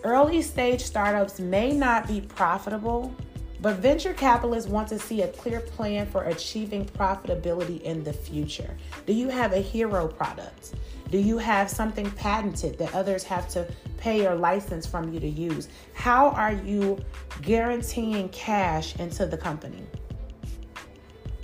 Early 0.04 0.42
stage 0.42 0.82
startups 0.82 1.40
may 1.40 1.72
not 1.72 2.08
be 2.08 2.22
profitable, 2.22 3.14
But 3.62 3.78
venture 3.78 4.14
capitalists 4.14 4.70
want 4.70 4.88
to 4.90 5.00
see 5.00 5.22
a 5.24 5.28
clear 5.28 5.60
plan 5.60 6.08
for 6.08 6.24
achieving 6.24 6.86
profitability 6.86 7.82
in 7.82 8.04
the 8.04 8.14
future. 8.14 8.78
Do 9.06 9.14
you 9.14 9.28
have 9.28 9.52
a 9.52 9.60
hero 9.60 10.08
product? 10.08 10.76
Do 11.12 11.18
you 11.18 11.40
have 11.40 11.70
something 11.70 12.10
patented 12.12 12.78
that 12.78 12.94
others 12.94 13.24
have 13.24 13.48
to 13.50 13.68
pay 13.98 14.28
or 14.28 14.36
license 14.36 14.86
from 14.86 15.12
you 15.12 15.20
to 15.20 15.28
use? 15.28 15.68
How 15.94 16.30
are 16.30 16.54
you 16.54 17.00
guaranteeing 17.42 18.30
cash 18.30 18.96
into 18.98 19.26
the 19.26 19.38
company? 19.38 19.82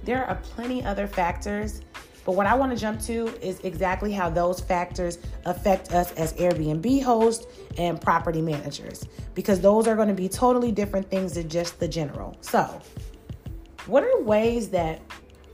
There 0.03 0.23
are 0.23 0.35
plenty 0.35 0.83
other 0.83 1.07
factors, 1.07 1.81
but 2.25 2.33
what 2.33 2.45
I 2.45 2.53
want 2.53 2.71
to 2.73 2.77
jump 2.77 3.01
to 3.01 3.27
is 3.41 3.59
exactly 3.61 4.11
how 4.11 4.29
those 4.29 4.59
factors 4.59 5.17
affect 5.45 5.91
us 5.93 6.11
as 6.13 6.33
Airbnb 6.33 7.01
hosts 7.01 7.47
and 7.79 7.99
property 7.99 8.41
managers, 8.41 9.07
because 9.33 9.59
those 9.61 9.87
are 9.87 9.95
going 9.95 10.07
to 10.07 10.13
be 10.13 10.29
totally 10.29 10.71
different 10.71 11.09
things 11.09 11.33
than 11.33 11.49
just 11.49 11.79
the 11.79 11.87
general. 11.87 12.37
So, 12.41 12.81
what 13.87 14.03
are 14.03 14.21
ways 14.21 14.69
that 14.69 15.01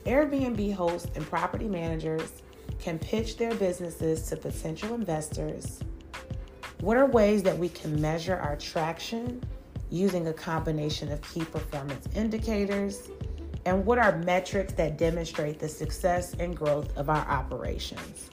Airbnb 0.05 0.73
hosts 0.73 1.09
and 1.15 1.25
property 1.25 1.67
managers 1.67 2.41
can 2.81 2.97
pitch 2.97 3.37
their 3.37 3.53
businesses 3.55 4.23
to 4.29 4.35
potential 4.35 4.95
investors? 4.95 5.79
What 6.81 6.97
are 6.97 7.05
ways 7.05 7.43
that 7.43 7.57
we 7.57 7.69
can 7.69 8.01
measure 8.01 8.35
our 8.35 8.55
traction 8.55 9.41
using 9.91 10.27
a 10.27 10.33
combination 10.33 11.11
of 11.11 11.21
key 11.21 11.45
performance 11.45 12.07
indicators? 12.15 13.09
And 13.65 13.85
what 13.85 13.99
are 13.99 14.17
metrics 14.17 14.73
that 14.73 14.97
demonstrate 14.97 15.59
the 15.59 15.69
success 15.69 16.33
and 16.39 16.57
growth 16.57 16.97
of 16.97 17.09
our 17.09 17.25
operations? 17.29 18.31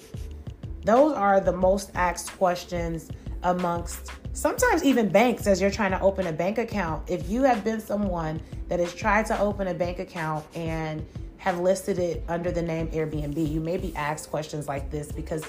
Those 0.84 1.12
are 1.12 1.40
the 1.40 1.52
most 1.52 1.90
asked 1.94 2.32
questions 2.38 3.10
amongst 3.42 4.10
sometimes 4.32 4.82
even 4.82 5.08
banks 5.10 5.46
as 5.46 5.60
you're 5.60 5.70
trying 5.70 5.90
to 5.90 6.00
open 6.00 6.28
a 6.28 6.32
bank 6.32 6.56
account. 6.56 7.10
If 7.10 7.28
you 7.28 7.42
have 7.42 7.62
been 7.64 7.80
someone 7.80 8.40
that 8.68 8.80
has 8.80 8.94
tried 8.94 9.26
to 9.26 9.38
open 9.38 9.68
a 9.68 9.74
bank 9.74 9.98
account 9.98 10.46
and 10.54 11.04
have 11.48 11.60
listed 11.60 11.98
it 11.98 12.22
under 12.28 12.50
the 12.50 12.60
name 12.60 12.88
Airbnb, 12.88 13.50
you 13.50 13.60
may 13.60 13.78
be 13.78 13.96
asked 13.96 14.28
questions 14.28 14.68
like 14.68 14.90
this 14.90 15.10
because 15.10 15.42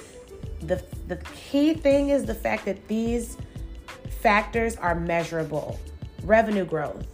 the 0.61 0.81
the 1.07 1.17
key 1.17 1.73
thing 1.73 2.09
is 2.09 2.23
the 2.25 2.33
fact 2.33 2.63
that 2.65 2.87
these 2.87 3.37
factors 4.21 4.77
are 4.77 4.95
measurable. 4.95 5.77
Revenue 6.23 6.63
growth, 6.63 7.05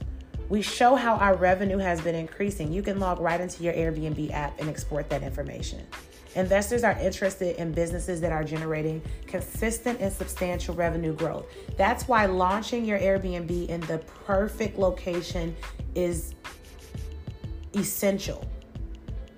we 0.50 0.62
show 0.62 0.96
how 0.96 1.16
our 1.16 1.36
revenue 1.36 1.80
has 1.80 2.00
been 2.00 2.14
increasing. 2.14 2.72
You 2.72 2.84
can 2.84 3.00
log 3.00 3.20
right 3.20 3.42
into 3.42 3.64
your 3.64 3.74
Airbnb 3.74 4.32
app 4.32 4.60
and 4.60 4.70
export 4.70 5.10
that 5.10 5.24
information. 5.24 5.82
Investors 6.36 6.84
are 6.84 6.98
interested 7.00 7.56
in 7.56 7.72
businesses 7.72 8.22
that 8.22 8.32
are 8.32 8.44
generating 8.44 9.02
consistent 9.26 10.00
and 10.00 10.12
substantial 10.12 10.76
revenue 10.76 11.14
growth. 11.14 11.46
That's 11.78 12.08
why 12.08 12.26
launching 12.26 12.86
your 12.86 13.00
Airbnb 13.00 13.68
in 13.68 13.82
the 13.82 14.00
perfect 14.26 14.78
location 14.78 15.56
is 15.96 16.36
essential. 17.74 18.46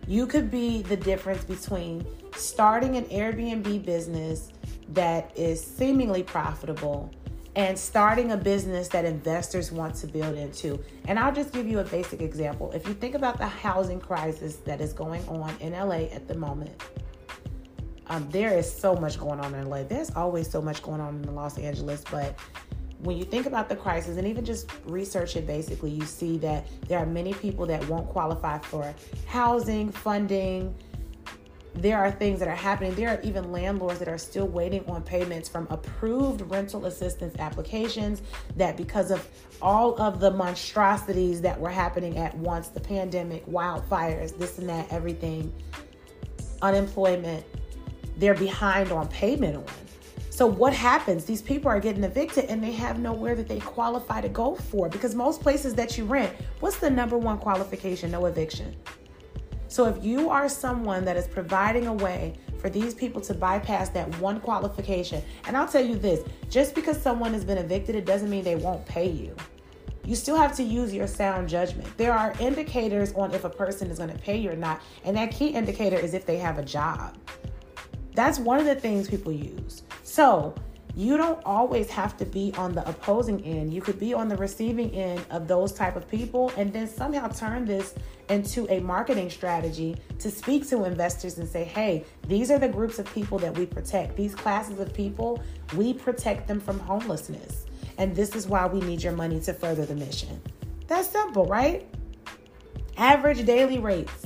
You 0.08 0.26
could 0.26 0.50
be 0.50 0.84
the 0.84 0.96
difference 0.96 1.44
between 1.44 2.06
starting 2.36 2.96
an 2.96 3.04
Airbnb 3.06 3.84
business 3.84 4.54
that 4.94 5.38
is 5.38 5.62
seemingly 5.62 6.24
profitable 6.24 7.12
and 7.58 7.78
starting 7.78 8.32
a 8.32 8.38
business 8.38 8.88
that 8.88 9.04
investors 9.04 9.70
want 9.70 9.96
to 9.96 10.08
build 10.08 10.38
into. 10.38 10.82
And 11.06 11.20
I'll 11.20 11.34
just 11.34 11.52
give 11.52 11.68
you 11.68 11.80
a 11.80 11.84
basic 11.84 12.22
example. 12.22 12.72
If 12.72 12.88
you 12.88 12.94
think 12.94 13.16
about 13.16 13.38
the 13.38 13.48
housing 13.48 14.00
crisis 14.00 14.58
that 14.58 14.80
is 14.80 14.94
going 14.94 15.28
on 15.28 15.54
in 15.60 15.74
LA 15.74 16.06
at 16.14 16.28
the 16.28 16.36
moment, 16.36 16.82
um, 18.08 18.30
there 18.30 18.58
is 18.58 18.72
so 18.72 18.96
much 18.96 19.20
going 19.20 19.42
on 19.42 19.54
in 19.56 19.70
LA. 19.70 19.84
There's 19.84 20.12
always 20.12 20.50
so 20.50 20.62
much 20.62 20.82
going 20.82 21.02
on 21.02 21.16
in 21.16 21.36
Los 21.36 21.58
Angeles, 21.58 22.04
but 22.10 22.40
when 23.00 23.18
you 23.18 23.24
think 23.24 23.46
about 23.46 23.70
the 23.70 23.76
crisis 23.76 24.18
and 24.18 24.28
even 24.28 24.44
just 24.44 24.72
research 24.86 25.36
it 25.36 25.46
basically, 25.46 25.92
you 25.92 26.06
see 26.06 26.38
that 26.40 26.68
there 26.88 27.00
are 27.00 27.06
many 27.06 27.34
people 27.34 27.66
that 27.68 27.88
won't 27.88 28.08
qualify 28.10 28.58
for 28.58 28.94
housing, 29.28 29.92
funding, 29.92 30.74
there 31.76 32.00
are 32.00 32.10
things 32.12 32.40
that 32.40 32.48
are 32.48 32.56
happening. 32.56 32.96
There 32.96 33.10
are 33.10 33.22
even 33.22 33.52
landlords 33.52 34.00
that 34.00 34.08
are 34.08 34.18
still 34.18 34.48
waiting 34.48 34.84
on 34.88 35.04
payments 35.04 35.48
from 35.48 35.68
approved 35.70 36.42
rental 36.50 36.88
assistance 36.88 37.36
applications 37.38 38.24
that 38.56 38.78
because 38.78 39.12
of 39.12 39.28
all 39.62 40.00
of 40.02 40.20
the 40.20 40.32
monstrosities 40.32 41.40
that 41.42 41.60
were 41.60 41.70
happening 41.70 42.18
at 42.18 42.36
once 42.36 42.70
the 42.70 42.80
pandemic, 42.80 43.46
wildfires, 43.46 44.38
this 44.38 44.58
and 44.58 44.68
that, 44.70 44.92
everything, 44.92 45.54
unemployment 46.64 47.46
they're 48.18 48.34
behind 48.34 48.92
on 48.92 49.08
payment 49.10 49.58
on. 49.58 49.87
So 50.38 50.46
what 50.46 50.72
happens? 50.72 51.26
These 51.26 51.42
people 51.42 51.68
are 51.72 51.80
getting 51.80 52.04
evicted 52.04 52.46
and 52.46 52.64
they 52.64 52.72
have 52.74 53.00
nowhere 53.00 53.34
that 53.34 53.48
they 53.48 53.60
qualify 53.60 54.22
to 54.22 54.30
go 54.30 54.54
for 54.54 54.88
because 54.88 55.16
most 55.16 55.42
places 55.42 55.74
that 55.74 55.98
you 55.98 56.06
rent, 56.06 56.32
what's 56.60 56.78
the 56.78 56.92
number 56.92 57.18
one 57.18 57.40
qualification? 57.40 58.12
No 58.12 58.28
eviction. 58.28 58.76
So 59.68 59.86
if 59.86 60.06
you 60.06 60.30
are 60.30 60.48
someone 60.48 61.04
that 61.06 61.18
is 61.18 61.26
providing 61.28 61.88
a 61.88 61.94
way 61.94 62.36
for 62.60 62.70
these 62.70 62.94
people 62.94 63.20
to 63.22 63.34
bypass 63.34 63.90
that 63.90 64.16
one 64.20 64.40
qualification, 64.40 65.24
and 65.48 65.58
I'll 65.58 65.68
tell 65.68 65.84
you 65.84 65.96
this 65.96 66.24
just 66.52 66.76
because 66.76 67.02
someone 67.02 67.34
has 67.34 67.44
been 67.44 67.58
evicted, 67.58 67.96
it 67.96 68.06
doesn't 68.06 68.30
mean 68.30 68.44
they 68.44 68.58
won't 68.58 68.86
pay 68.86 69.10
you. 69.10 69.36
You 70.06 70.14
still 70.14 70.38
have 70.38 70.56
to 70.58 70.64
use 70.64 70.94
your 70.94 71.08
sound 71.08 71.50
judgment. 71.50 71.98
There 71.98 72.14
are 72.14 72.36
indicators 72.40 73.12
on 73.14 73.34
if 73.34 73.44
a 73.44 73.50
person 73.50 73.90
is 73.90 73.98
going 73.98 74.12
to 74.12 74.20
pay 74.20 74.38
you 74.38 74.52
or 74.52 74.56
not, 74.56 74.84
and 75.04 75.18
that 75.18 75.32
key 75.32 75.48
indicator 75.48 75.98
is 75.98 76.14
if 76.14 76.28
they 76.28 76.38
have 76.38 76.60
a 76.60 76.64
job. 76.64 77.18
That's 78.18 78.40
one 78.40 78.60
of 78.60 78.66
the 78.66 78.74
things 78.74 79.08
people 79.08 79.32
use. 79.32 79.84
So, 80.02 80.56
you 80.96 81.18
don't 81.18 81.40
always 81.46 81.88
have 81.92 82.18
to 82.18 82.26
be 82.26 82.52
on 82.58 82.74
the 82.74 82.84
opposing 82.90 83.44
end. 83.44 83.72
You 83.72 83.80
could 83.80 84.00
be 84.00 84.16
on 84.16 84.28
the 84.28 84.36
receiving 84.36 84.90
end 84.90 85.24
of 85.30 85.48
those 85.48 85.72
type 85.72 85.96
of 85.96 86.10
people 86.10 86.52
and 86.58 86.74
then 86.74 86.88
somehow 86.88 87.28
turn 87.28 87.66
this 87.66 87.94
into 88.30 88.66
a 88.74 88.80
marketing 88.80 89.30
strategy 89.30 89.98
to 90.18 90.32
speak 90.32 90.68
to 90.70 90.86
investors 90.86 91.38
and 91.38 91.48
say, 91.48 91.64
"Hey, 91.64 92.06
these 92.28 92.50
are 92.50 92.58
the 92.58 92.68
groups 92.68 92.98
of 92.98 93.06
people 93.14 93.38
that 93.38 93.56
we 93.56 93.68
protect. 93.68 94.18
These 94.18 94.34
classes 94.34 94.80
of 94.80 94.92
people, 94.96 95.40
we 95.76 95.94
protect 95.94 96.48
them 96.48 96.60
from 96.60 96.80
homelessness. 96.80 97.68
And 98.00 98.16
this 98.16 98.36
is 98.36 98.48
why 98.48 98.66
we 98.66 98.80
need 98.80 99.04
your 99.04 99.14
money 99.14 99.40
to 99.42 99.54
further 99.54 99.86
the 99.86 99.94
mission." 99.94 100.42
That's 100.88 101.08
simple, 101.08 101.46
right? 101.46 101.86
Average 102.98 103.46
daily 103.46 103.78
rates. 103.78 104.26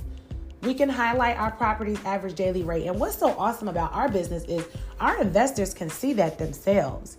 We 0.62 0.76
can 0.76 0.90
highlight 0.90 1.38
our 1.38 1.52
property's 1.52 2.04
average 2.06 2.36
daily 2.36 2.62
rate. 2.62 2.86
And 2.86 3.00
what's 3.00 3.18
so 3.18 3.30
awesome 3.38 3.68
about 3.68 3.94
our 3.94 4.08
business 4.08 4.44
is 4.44 4.68
our 5.00 5.20
investors 5.20 5.74
can 5.74 5.90
see 5.90 6.14
that 6.14 6.38
themselves. 6.38 7.18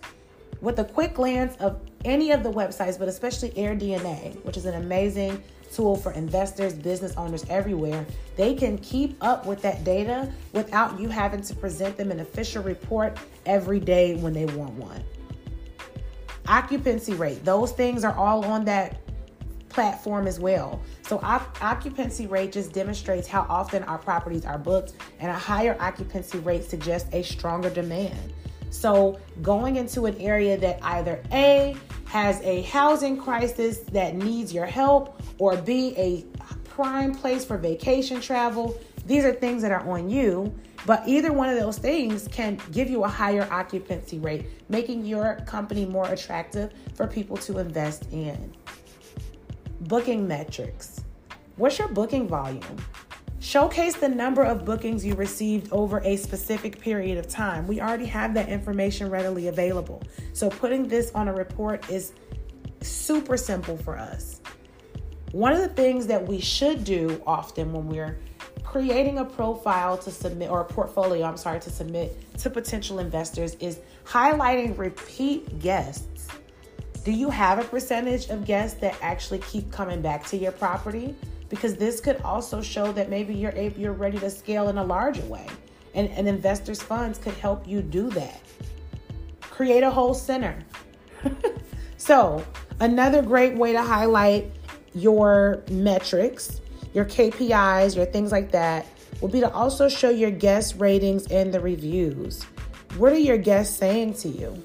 With 0.61 0.79
a 0.79 0.85
quick 0.85 1.13
glance 1.13 1.57
of 1.57 1.81
any 2.05 2.31
of 2.31 2.41
the 2.41 2.51
websites, 2.51 2.97
but 2.97 3.09
especially 3.09 3.49
AirDNA, 3.51 4.43
which 4.45 4.55
is 4.55 4.65
an 4.65 4.75
amazing 4.75 5.43
tool 5.73 5.97
for 5.97 6.13
investors, 6.13 6.73
business 6.73 7.13
owners 7.17 7.43
everywhere, 7.49 8.05
they 8.37 8.53
can 8.53 8.77
keep 8.77 9.17
up 9.21 9.45
with 9.45 9.61
that 9.61 9.83
data 9.83 10.31
without 10.53 10.97
you 10.97 11.09
having 11.09 11.41
to 11.41 11.55
present 11.55 11.97
them 11.97 12.11
an 12.11 12.21
official 12.21 12.63
report 12.63 13.17
every 13.45 13.79
day 13.79 14.15
when 14.15 14.31
they 14.31 14.45
want 14.45 14.73
one. 14.75 15.03
Occupancy 16.47 17.13
rate, 17.13 17.43
those 17.43 17.73
things 17.73 18.05
are 18.05 18.15
all 18.15 18.45
on 18.45 18.63
that 18.65 19.02
platform 19.73 20.27
as 20.27 20.39
well. 20.39 20.81
So, 21.01 21.19
op- 21.23 21.61
occupancy 21.61 22.27
rate 22.27 22.51
just 22.51 22.71
demonstrates 22.71 23.27
how 23.27 23.45
often 23.49 23.83
our 23.83 23.97
properties 23.97 24.45
are 24.45 24.57
booked, 24.57 24.93
and 25.19 25.29
a 25.29 25.37
higher 25.37 25.75
occupancy 25.79 26.39
rate 26.39 26.63
suggests 26.63 27.09
a 27.13 27.23
stronger 27.23 27.69
demand. 27.69 28.33
So, 28.69 29.19
going 29.41 29.75
into 29.75 30.05
an 30.05 30.17
area 30.17 30.57
that 30.57 30.79
either 30.83 31.21
A 31.31 31.75
has 32.05 32.39
a 32.41 32.61
housing 32.63 33.17
crisis 33.17 33.79
that 33.91 34.15
needs 34.15 34.53
your 34.53 34.65
help, 34.65 35.21
or 35.39 35.57
B, 35.57 35.93
a 35.97 36.23
prime 36.69 37.13
place 37.13 37.43
for 37.43 37.57
vacation 37.57 38.21
travel, 38.21 38.77
these 39.05 39.25
are 39.25 39.33
things 39.33 39.61
that 39.61 39.71
are 39.71 39.87
on 39.89 40.09
you. 40.09 40.53
But 40.85 41.07
either 41.07 41.31
one 41.31 41.49
of 41.49 41.57
those 41.57 41.77
things 41.77 42.27
can 42.27 42.59
give 42.71 42.89
you 42.89 43.05
a 43.05 43.07
higher 43.07 43.47
occupancy 43.51 44.19
rate, 44.19 44.45
making 44.69 45.05
your 45.05 45.35
company 45.45 45.85
more 45.85 46.07
attractive 46.09 46.73
for 46.95 47.07
people 47.07 47.37
to 47.37 47.59
invest 47.59 48.07
in. 48.11 48.53
Booking 49.87 50.25
metrics. 50.25 51.03
What's 51.57 51.77
your 51.77 51.89
booking 51.89 52.25
volume? 52.25 52.77
Showcase 53.39 53.95
the 53.97 54.07
number 54.07 54.41
of 54.41 54.63
bookings 54.63 55.05
you 55.05 55.13
received 55.15 55.73
over 55.73 55.99
a 56.05 56.15
specific 56.15 56.79
period 56.79 57.17
of 57.17 57.27
time. 57.27 57.67
We 57.67 57.81
already 57.81 58.05
have 58.05 58.33
that 58.35 58.47
information 58.47 59.09
readily 59.09 59.49
available. 59.49 60.01
So 60.31 60.49
putting 60.49 60.87
this 60.87 61.11
on 61.11 61.27
a 61.27 61.33
report 61.33 61.89
is 61.89 62.13
super 62.79 63.35
simple 63.35 63.75
for 63.75 63.97
us. 63.97 64.39
One 65.33 65.51
of 65.51 65.59
the 65.59 65.67
things 65.67 66.07
that 66.07 66.25
we 66.25 66.39
should 66.39 66.85
do 66.85 67.21
often 67.27 67.73
when 67.73 67.89
we're 67.89 68.17
creating 68.63 69.17
a 69.17 69.25
profile 69.25 69.97
to 69.97 70.11
submit 70.11 70.49
or 70.49 70.61
a 70.61 70.65
portfolio, 70.65 71.25
I'm 71.25 71.35
sorry, 71.35 71.59
to 71.59 71.69
submit 71.69 72.37
to 72.37 72.49
potential 72.49 72.99
investors 72.99 73.55
is 73.55 73.79
highlighting 74.05 74.77
repeat 74.77 75.59
guests 75.59 76.12
do 77.03 77.11
you 77.11 77.29
have 77.29 77.59
a 77.59 77.63
percentage 77.65 78.29
of 78.29 78.45
guests 78.45 78.79
that 78.79 78.95
actually 79.01 79.39
keep 79.39 79.71
coming 79.71 80.01
back 80.01 80.25
to 80.27 80.37
your 80.37 80.53
property? 80.53 81.15
Because 81.49 81.75
this 81.75 81.99
could 81.99 82.21
also 82.21 82.61
show 82.61 82.91
that 82.93 83.09
maybe 83.09 83.35
you're 83.35 83.51
able, 83.51 83.79
you're 83.79 83.93
ready 83.93 84.17
to 84.19 84.29
scale 84.29 84.69
in 84.69 84.77
a 84.77 84.83
larger 84.83 85.23
way, 85.23 85.45
and, 85.93 86.09
and 86.11 86.27
investors' 86.27 86.81
funds 86.81 87.19
could 87.19 87.33
help 87.33 87.67
you 87.67 87.81
do 87.81 88.09
that. 88.11 88.39
Create 89.41 89.83
a 89.83 89.91
whole 89.91 90.13
center. 90.13 90.57
so, 91.97 92.43
another 92.79 93.21
great 93.21 93.55
way 93.55 93.73
to 93.73 93.81
highlight 93.81 94.51
your 94.95 95.61
metrics, 95.69 96.61
your 96.93 97.05
KPIs, 97.05 97.95
your 97.95 98.05
things 98.05 98.31
like 98.31 98.51
that, 98.51 98.87
will 99.21 99.29
be 99.29 99.41
to 99.41 99.51
also 99.51 99.89
show 99.89 100.09
your 100.09 100.31
guest 100.31 100.75
ratings 100.77 101.27
and 101.27 101.53
the 101.53 101.59
reviews. 101.59 102.43
What 102.97 103.11
are 103.11 103.17
your 103.17 103.37
guests 103.37 103.77
saying 103.77 104.13
to 104.15 104.29
you? 104.29 104.63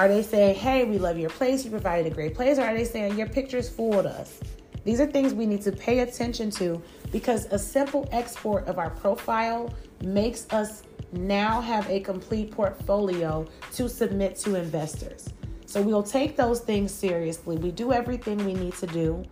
Are 0.00 0.08
they 0.08 0.22
saying, 0.22 0.54
hey, 0.54 0.84
we 0.84 0.96
love 0.96 1.18
your 1.18 1.28
place, 1.28 1.62
you 1.62 1.70
provided 1.70 2.10
a 2.10 2.14
great 2.14 2.34
place? 2.34 2.58
Or 2.58 2.62
are 2.62 2.74
they 2.74 2.86
saying, 2.86 3.18
your 3.18 3.28
pictures 3.28 3.68
fooled 3.68 4.06
us? 4.06 4.40
These 4.82 4.98
are 4.98 5.04
things 5.04 5.34
we 5.34 5.44
need 5.44 5.60
to 5.60 5.72
pay 5.72 5.98
attention 5.98 6.50
to 6.52 6.82
because 7.12 7.44
a 7.50 7.58
simple 7.58 8.08
export 8.10 8.66
of 8.66 8.78
our 8.78 8.88
profile 8.88 9.74
makes 10.02 10.46
us 10.52 10.84
now 11.12 11.60
have 11.60 11.86
a 11.90 12.00
complete 12.00 12.50
portfolio 12.50 13.46
to 13.74 13.90
submit 13.90 14.36
to 14.36 14.54
investors. 14.54 15.28
So 15.66 15.82
we'll 15.82 16.02
take 16.02 16.34
those 16.34 16.60
things 16.60 16.94
seriously. 16.94 17.58
We 17.58 17.70
do 17.70 17.92
everything 17.92 18.42
we 18.46 18.54
need 18.54 18.76
to 18.76 18.86
do 18.86 19.22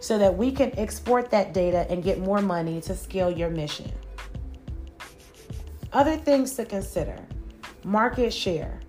so 0.00 0.18
that 0.18 0.36
we 0.36 0.52
can 0.52 0.78
export 0.78 1.30
that 1.30 1.54
data 1.54 1.86
and 1.88 2.04
get 2.04 2.18
more 2.18 2.42
money 2.42 2.82
to 2.82 2.94
scale 2.94 3.30
your 3.30 3.48
mission. 3.48 3.90
Other 5.94 6.18
things 6.18 6.56
to 6.56 6.66
consider 6.66 7.18
market 7.84 8.34
share. 8.34 8.80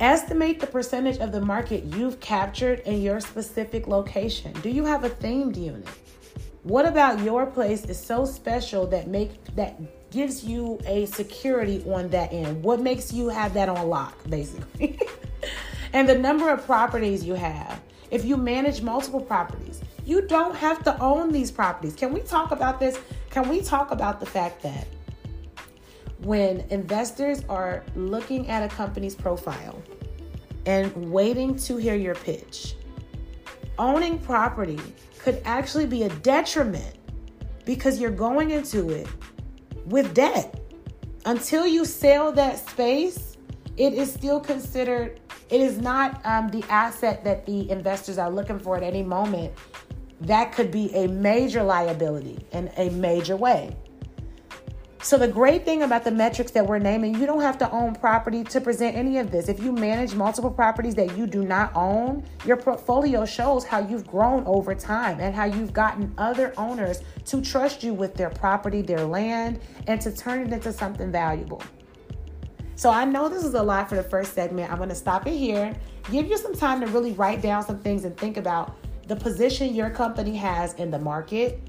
Estimate 0.00 0.60
the 0.60 0.66
percentage 0.66 1.18
of 1.18 1.32
the 1.32 1.40
market 1.40 1.82
you've 1.82 2.20
captured 2.20 2.78
in 2.80 3.02
your 3.02 3.18
specific 3.18 3.88
location. 3.88 4.52
Do 4.62 4.70
you 4.70 4.84
have 4.84 5.02
a 5.02 5.10
themed 5.10 5.56
unit? 5.56 5.88
What 6.62 6.86
about 6.86 7.18
your 7.20 7.46
place 7.46 7.84
is 7.84 7.98
so 7.98 8.24
special 8.24 8.86
that 8.88 9.08
make 9.08 9.44
that 9.56 9.80
gives 10.12 10.44
you 10.44 10.78
a 10.86 11.06
security 11.06 11.82
on 11.90 12.10
that 12.10 12.32
end? 12.32 12.62
What 12.62 12.80
makes 12.80 13.12
you 13.12 13.28
have 13.28 13.54
that 13.54 13.68
on 13.68 13.88
lock, 13.88 14.16
basically? 14.28 15.00
and 15.92 16.08
the 16.08 16.16
number 16.16 16.48
of 16.48 16.64
properties 16.64 17.24
you 17.24 17.34
have. 17.34 17.80
If 18.12 18.24
you 18.24 18.36
manage 18.36 18.82
multiple 18.82 19.20
properties, 19.20 19.80
you 20.06 20.22
don't 20.22 20.54
have 20.54 20.84
to 20.84 20.96
own 21.02 21.32
these 21.32 21.50
properties. 21.50 21.96
Can 21.96 22.12
we 22.12 22.20
talk 22.20 22.52
about 22.52 22.78
this? 22.78 23.00
Can 23.30 23.48
we 23.48 23.62
talk 23.62 23.90
about 23.90 24.20
the 24.20 24.26
fact 24.26 24.62
that 24.62 24.86
when 26.22 26.60
investors 26.70 27.44
are 27.48 27.84
looking 27.94 28.48
at 28.48 28.62
a 28.62 28.74
company's 28.74 29.14
profile 29.14 29.80
and 30.66 31.10
waiting 31.10 31.56
to 31.56 31.76
hear 31.76 31.94
your 31.94 32.14
pitch, 32.16 32.74
owning 33.78 34.18
property 34.18 34.78
could 35.18 35.40
actually 35.44 35.86
be 35.86 36.02
a 36.04 36.08
detriment 36.08 36.96
because 37.64 38.00
you're 38.00 38.10
going 38.10 38.50
into 38.50 38.90
it 38.90 39.06
with 39.86 40.14
debt. 40.14 40.60
Until 41.26 41.66
you 41.66 41.84
sell 41.84 42.32
that 42.32 42.58
space, 42.68 43.36
it 43.76 43.92
is 43.92 44.12
still 44.12 44.40
considered, 44.40 45.20
it 45.50 45.60
is 45.60 45.78
not 45.78 46.24
um, 46.24 46.48
the 46.48 46.64
asset 46.68 47.22
that 47.24 47.46
the 47.46 47.70
investors 47.70 48.18
are 48.18 48.30
looking 48.30 48.58
for 48.58 48.76
at 48.76 48.82
any 48.82 49.02
moment. 49.02 49.52
That 50.22 50.52
could 50.52 50.70
be 50.70 50.92
a 50.94 51.06
major 51.06 51.62
liability 51.62 52.44
in 52.52 52.70
a 52.76 52.90
major 52.90 53.36
way. 53.36 53.76
So, 55.00 55.16
the 55.16 55.28
great 55.28 55.64
thing 55.64 55.82
about 55.82 56.02
the 56.02 56.10
metrics 56.10 56.50
that 56.52 56.66
we're 56.66 56.80
naming, 56.80 57.14
you 57.14 57.24
don't 57.24 57.40
have 57.40 57.56
to 57.58 57.70
own 57.70 57.94
property 57.94 58.42
to 58.42 58.60
present 58.60 58.96
any 58.96 59.18
of 59.18 59.30
this. 59.30 59.48
If 59.48 59.62
you 59.62 59.70
manage 59.70 60.14
multiple 60.14 60.50
properties 60.50 60.96
that 60.96 61.16
you 61.16 61.24
do 61.24 61.44
not 61.44 61.70
own, 61.76 62.24
your 62.44 62.56
portfolio 62.56 63.24
shows 63.24 63.64
how 63.64 63.78
you've 63.78 64.06
grown 64.08 64.44
over 64.44 64.74
time 64.74 65.20
and 65.20 65.36
how 65.36 65.44
you've 65.44 65.72
gotten 65.72 66.12
other 66.18 66.52
owners 66.56 67.02
to 67.26 67.40
trust 67.40 67.84
you 67.84 67.94
with 67.94 68.14
their 68.14 68.28
property, 68.28 68.82
their 68.82 69.04
land, 69.04 69.60
and 69.86 70.00
to 70.00 70.10
turn 70.10 70.44
it 70.44 70.52
into 70.52 70.72
something 70.72 71.12
valuable. 71.12 71.62
So, 72.74 72.90
I 72.90 73.04
know 73.04 73.28
this 73.28 73.44
is 73.44 73.54
a 73.54 73.62
lot 73.62 73.88
for 73.88 73.94
the 73.94 74.02
first 74.02 74.34
segment. 74.34 74.70
I'm 74.70 74.78
going 74.78 74.88
to 74.88 74.96
stop 74.96 75.28
it 75.28 75.36
here, 75.36 75.76
give 76.10 76.26
you 76.26 76.36
some 76.36 76.54
time 76.54 76.80
to 76.80 76.88
really 76.88 77.12
write 77.12 77.40
down 77.40 77.64
some 77.64 77.78
things 77.78 78.04
and 78.04 78.16
think 78.16 78.36
about 78.36 78.76
the 79.06 79.14
position 79.14 79.76
your 79.76 79.90
company 79.90 80.36
has 80.36 80.74
in 80.74 80.90
the 80.90 80.98
market 80.98 81.60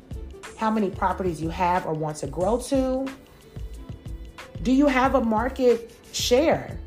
how 0.58 0.70
many 0.70 0.90
properties 0.90 1.42
you 1.42 1.50
have 1.50 1.86
or 1.86 1.94
want 1.94 2.18
to 2.18 2.28
grow 2.28 2.60
to. 2.60 3.08
Do 4.64 4.72
you 4.72 4.88
have 4.88 5.16
a 5.16 5.22
market 5.22 5.96
share? 6.12 6.80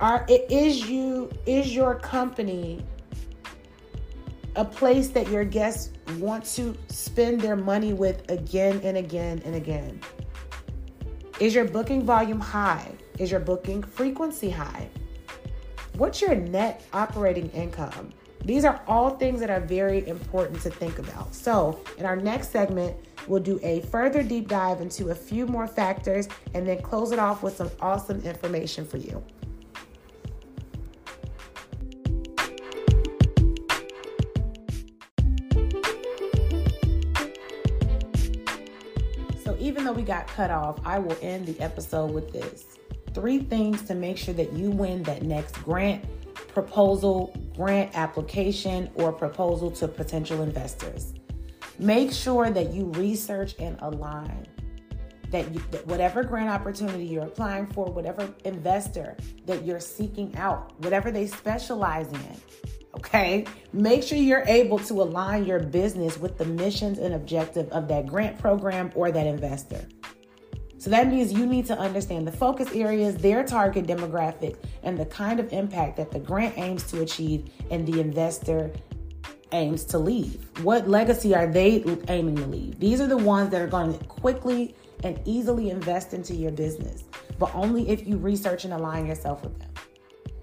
Are 0.00 0.24
is 0.28 0.88
you 0.88 1.30
is 1.44 1.74
your 1.74 1.94
company 1.96 2.84
a 4.56 4.64
place 4.64 5.08
that 5.08 5.28
your 5.28 5.44
guests 5.44 5.92
want 6.18 6.44
to 6.44 6.76
spend 6.88 7.40
their 7.40 7.56
money 7.56 7.92
with 7.92 8.30
again 8.30 8.80
and 8.82 8.96
again 8.96 9.42
and 9.44 9.54
again? 9.54 10.00
Is 11.38 11.54
your 11.54 11.64
booking 11.64 12.04
volume 12.04 12.40
high? 12.40 12.92
Is 13.18 13.30
your 13.30 13.40
booking 13.40 13.82
frequency 13.82 14.50
high? 14.50 14.88
What's 15.96 16.20
your 16.20 16.34
net 16.34 16.84
operating 16.92 17.50
income? 17.50 18.12
These 18.44 18.64
are 18.64 18.80
all 18.86 19.10
things 19.10 19.40
that 19.40 19.50
are 19.50 19.60
very 19.60 20.06
important 20.08 20.62
to 20.62 20.70
think 20.70 20.98
about. 20.98 21.34
So, 21.34 21.80
in 21.98 22.06
our 22.06 22.16
next 22.16 22.50
segment, 22.50 22.96
we'll 23.28 23.42
do 23.42 23.60
a 23.62 23.82
further 23.82 24.22
deep 24.22 24.48
dive 24.48 24.80
into 24.80 25.10
a 25.10 25.14
few 25.14 25.46
more 25.46 25.66
factors 25.66 26.26
and 26.54 26.66
then 26.66 26.80
close 26.80 27.12
it 27.12 27.18
off 27.18 27.42
with 27.42 27.56
some 27.56 27.70
awesome 27.80 28.22
information 28.22 28.86
for 28.86 28.96
you. 28.96 29.22
So, 39.44 39.54
even 39.60 39.84
though 39.84 39.92
we 39.92 40.02
got 40.02 40.26
cut 40.28 40.50
off, 40.50 40.80
I 40.86 40.98
will 40.98 41.16
end 41.20 41.46
the 41.46 41.60
episode 41.60 42.10
with 42.12 42.32
this 42.32 42.78
three 43.12 43.40
things 43.40 43.82
to 43.82 43.94
make 43.94 44.16
sure 44.16 44.34
that 44.34 44.52
you 44.52 44.70
win 44.70 45.02
that 45.02 45.22
next 45.22 45.60
grant, 45.64 46.04
proposal, 46.52 47.34
grant 47.56 47.94
application 47.94 48.90
or 48.94 49.12
proposal 49.12 49.70
to 49.72 49.88
potential 49.88 50.42
investors. 50.42 51.14
Make 51.78 52.12
sure 52.12 52.50
that 52.50 52.72
you 52.72 52.86
research 52.86 53.54
and 53.58 53.78
align. 53.80 54.46
That, 55.30 55.54
you, 55.54 55.62
that 55.70 55.86
whatever 55.86 56.24
grant 56.24 56.50
opportunity 56.50 57.04
you're 57.04 57.24
applying 57.24 57.68
for, 57.68 57.86
whatever 57.86 58.28
investor 58.44 59.16
that 59.46 59.64
you're 59.64 59.78
seeking 59.78 60.36
out, 60.36 60.72
whatever 60.80 61.12
they 61.12 61.28
specialize 61.28 62.08
in, 62.08 62.36
okay? 62.96 63.46
Make 63.72 64.02
sure 64.02 64.18
you're 64.18 64.44
able 64.48 64.80
to 64.80 64.94
align 64.94 65.46
your 65.46 65.60
business 65.60 66.18
with 66.18 66.36
the 66.36 66.46
missions 66.46 66.98
and 66.98 67.14
objective 67.14 67.68
of 67.70 67.86
that 67.88 68.06
grant 68.06 68.38
program 68.38 68.90
or 68.96 69.12
that 69.12 69.26
investor. 69.26 69.86
So 70.80 70.88
that 70.88 71.08
means 71.08 71.30
you 71.30 71.44
need 71.44 71.66
to 71.66 71.78
understand 71.78 72.26
the 72.26 72.32
focus 72.32 72.72
areas, 72.72 73.14
their 73.16 73.44
target 73.44 73.86
demographic, 73.86 74.56
and 74.82 74.96
the 74.96 75.04
kind 75.04 75.38
of 75.38 75.52
impact 75.52 75.98
that 75.98 76.10
the 76.10 76.18
grant 76.18 76.56
aims 76.56 76.84
to 76.84 77.02
achieve 77.02 77.50
and 77.70 77.86
the 77.86 78.00
investor 78.00 78.72
aims 79.52 79.84
to 79.84 79.98
leave. 79.98 80.42
What 80.62 80.88
legacy 80.88 81.34
are 81.34 81.46
they 81.46 81.84
aiming 82.08 82.36
to 82.36 82.46
leave? 82.46 82.80
These 82.80 83.02
are 83.02 83.06
the 83.06 83.18
ones 83.18 83.50
that 83.50 83.60
are 83.60 83.66
going 83.66 83.92
to 83.92 84.02
quickly 84.06 84.74
and 85.04 85.20
easily 85.26 85.68
invest 85.68 86.14
into 86.14 86.34
your 86.34 86.50
business, 86.50 87.04
but 87.38 87.54
only 87.54 87.90
if 87.90 88.06
you 88.06 88.16
research 88.16 88.64
and 88.64 88.72
align 88.72 89.04
yourself 89.04 89.42
with 89.42 89.58
them. 89.58 89.68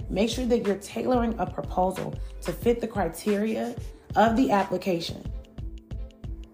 Make 0.08 0.30
sure 0.30 0.46
that 0.46 0.68
you're 0.68 0.76
tailoring 0.76 1.34
a 1.40 1.48
proposal 1.48 2.14
to 2.42 2.52
fit 2.52 2.80
the 2.80 2.88
criteria 2.88 3.76
of 4.16 4.38
the 4.38 4.52
application. 4.52 5.24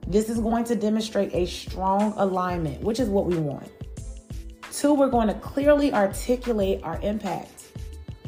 This 0.07 0.29
is 0.29 0.39
going 0.39 0.65
to 0.65 0.75
demonstrate 0.75 1.33
a 1.33 1.45
strong 1.45 2.13
alignment, 2.17 2.81
which 2.81 2.99
is 2.99 3.07
what 3.09 3.25
we 3.25 3.37
want. 3.37 3.71
Two, 4.71 4.93
we're 4.93 5.09
going 5.09 5.27
to 5.27 5.33
clearly 5.35 5.93
articulate 5.93 6.81
our 6.83 6.99
impact. 7.01 7.67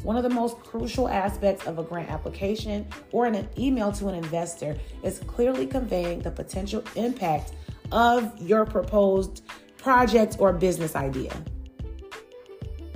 One 0.02 0.16
of 0.16 0.22
the 0.22 0.30
most 0.30 0.58
crucial 0.60 1.08
aspects 1.08 1.66
of 1.66 1.78
a 1.78 1.82
grant 1.82 2.08
application 2.08 2.86
or 3.12 3.26
an 3.26 3.48
email 3.58 3.92
to 3.92 4.08
an 4.08 4.14
investor 4.14 4.76
is 5.02 5.18
clearly 5.26 5.66
conveying 5.66 6.20
the 6.20 6.30
potential 6.30 6.82
impact 6.94 7.52
of 7.92 8.40
your 8.40 8.64
proposed 8.64 9.42
project 9.76 10.36
or 10.38 10.52
business 10.52 10.96
idea. 10.96 11.36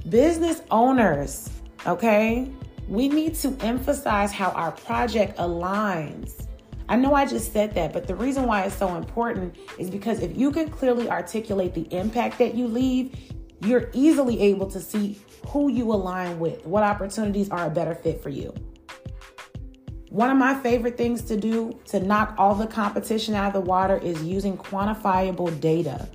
Business 0.08 0.62
owners, 0.70 1.50
okay, 1.86 2.50
we 2.88 3.08
need 3.08 3.34
to 3.36 3.56
emphasize 3.60 4.32
how 4.32 4.50
our 4.50 4.72
project 4.72 5.36
aligns 5.38 6.46
I 6.90 6.96
know 6.96 7.14
I 7.14 7.24
just 7.24 7.52
said 7.52 7.72
that, 7.76 7.92
but 7.92 8.08
the 8.08 8.16
reason 8.16 8.46
why 8.46 8.64
it's 8.64 8.74
so 8.74 8.96
important 8.96 9.56
is 9.78 9.88
because 9.88 10.18
if 10.18 10.36
you 10.36 10.50
can 10.50 10.68
clearly 10.68 11.08
articulate 11.08 11.72
the 11.72 11.82
impact 11.96 12.38
that 12.38 12.56
you 12.56 12.66
leave, 12.66 13.16
you're 13.60 13.90
easily 13.92 14.40
able 14.40 14.68
to 14.68 14.80
see 14.80 15.20
who 15.46 15.70
you 15.70 15.92
align 15.92 16.40
with, 16.40 16.66
what 16.66 16.82
opportunities 16.82 17.48
are 17.50 17.66
a 17.66 17.70
better 17.70 17.94
fit 17.94 18.20
for 18.20 18.30
you. 18.30 18.52
One 20.08 20.30
of 20.30 20.36
my 20.36 20.52
favorite 20.52 20.96
things 20.96 21.22
to 21.22 21.36
do 21.36 21.78
to 21.86 22.00
knock 22.00 22.34
all 22.36 22.56
the 22.56 22.66
competition 22.66 23.36
out 23.36 23.46
of 23.46 23.52
the 23.52 23.60
water 23.60 23.96
is 23.98 24.20
using 24.24 24.58
quantifiable 24.58 25.60
data 25.60 26.08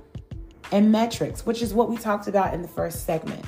and 0.72 0.92
metrics, 0.92 1.46
which 1.46 1.62
is 1.62 1.72
what 1.72 1.88
we 1.88 1.96
talked 1.96 2.28
about 2.28 2.52
in 2.52 2.60
the 2.60 2.68
first 2.68 3.06
segment. 3.06 3.42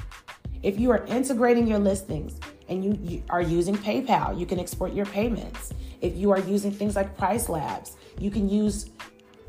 If 0.62 0.80
you 0.80 0.90
are 0.92 1.04
integrating 1.04 1.66
your 1.66 1.78
listings 1.78 2.40
and 2.70 2.82
you, 2.82 2.98
you 3.02 3.22
are 3.28 3.42
using 3.42 3.76
PayPal, 3.76 4.38
you 4.40 4.46
can 4.46 4.58
export 4.58 4.94
your 4.94 5.04
payments. 5.04 5.74
If 6.00 6.16
you 6.16 6.30
are 6.30 6.40
using 6.40 6.70
things 6.70 6.96
like 6.96 7.16
Price 7.16 7.48
Labs, 7.48 7.96
you 8.18 8.30
can 8.30 8.48
use 8.48 8.90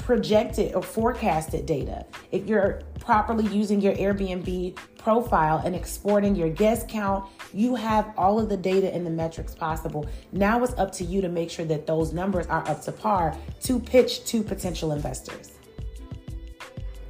projected 0.10 0.74
or 0.74 0.82
forecasted 0.82 1.68
data, 1.68 2.04
if 2.32 2.48
you're 2.48 2.82
properly 3.00 3.46
using 3.56 3.80
your 3.80 3.94
Airbnb 3.94 4.76
profile 4.98 5.62
and 5.64 5.76
exporting 5.76 6.36
your 6.36 6.50
guest 6.50 6.88
count, 6.88 7.30
you 7.54 7.76
have 7.76 8.12
all 8.18 8.40
of 8.40 8.50
the 8.50 8.58
data 8.58 8.92
and 8.92 9.06
the 9.06 9.12
metrics 9.12 9.54
possible. 9.54 10.10
Now 10.32 10.64
it's 10.64 10.74
up 10.80 10.92
to 10.94 11.04
you 11.04 11.22
to 11.22 11.30
make 11.30 11.52
sure 11.52 11.66
that 11.66 11.86
those 11.86 12.12
numbers 12.12 12.48
are 12.48 12.68
up 12.68 12.82
to 12.86 12.92
par 12.92 13.38
to 13.62 13.80
pitch 13.80 14.26
to 14.26 14.42
potential 14.42 14.94
investors. 14.94 15.52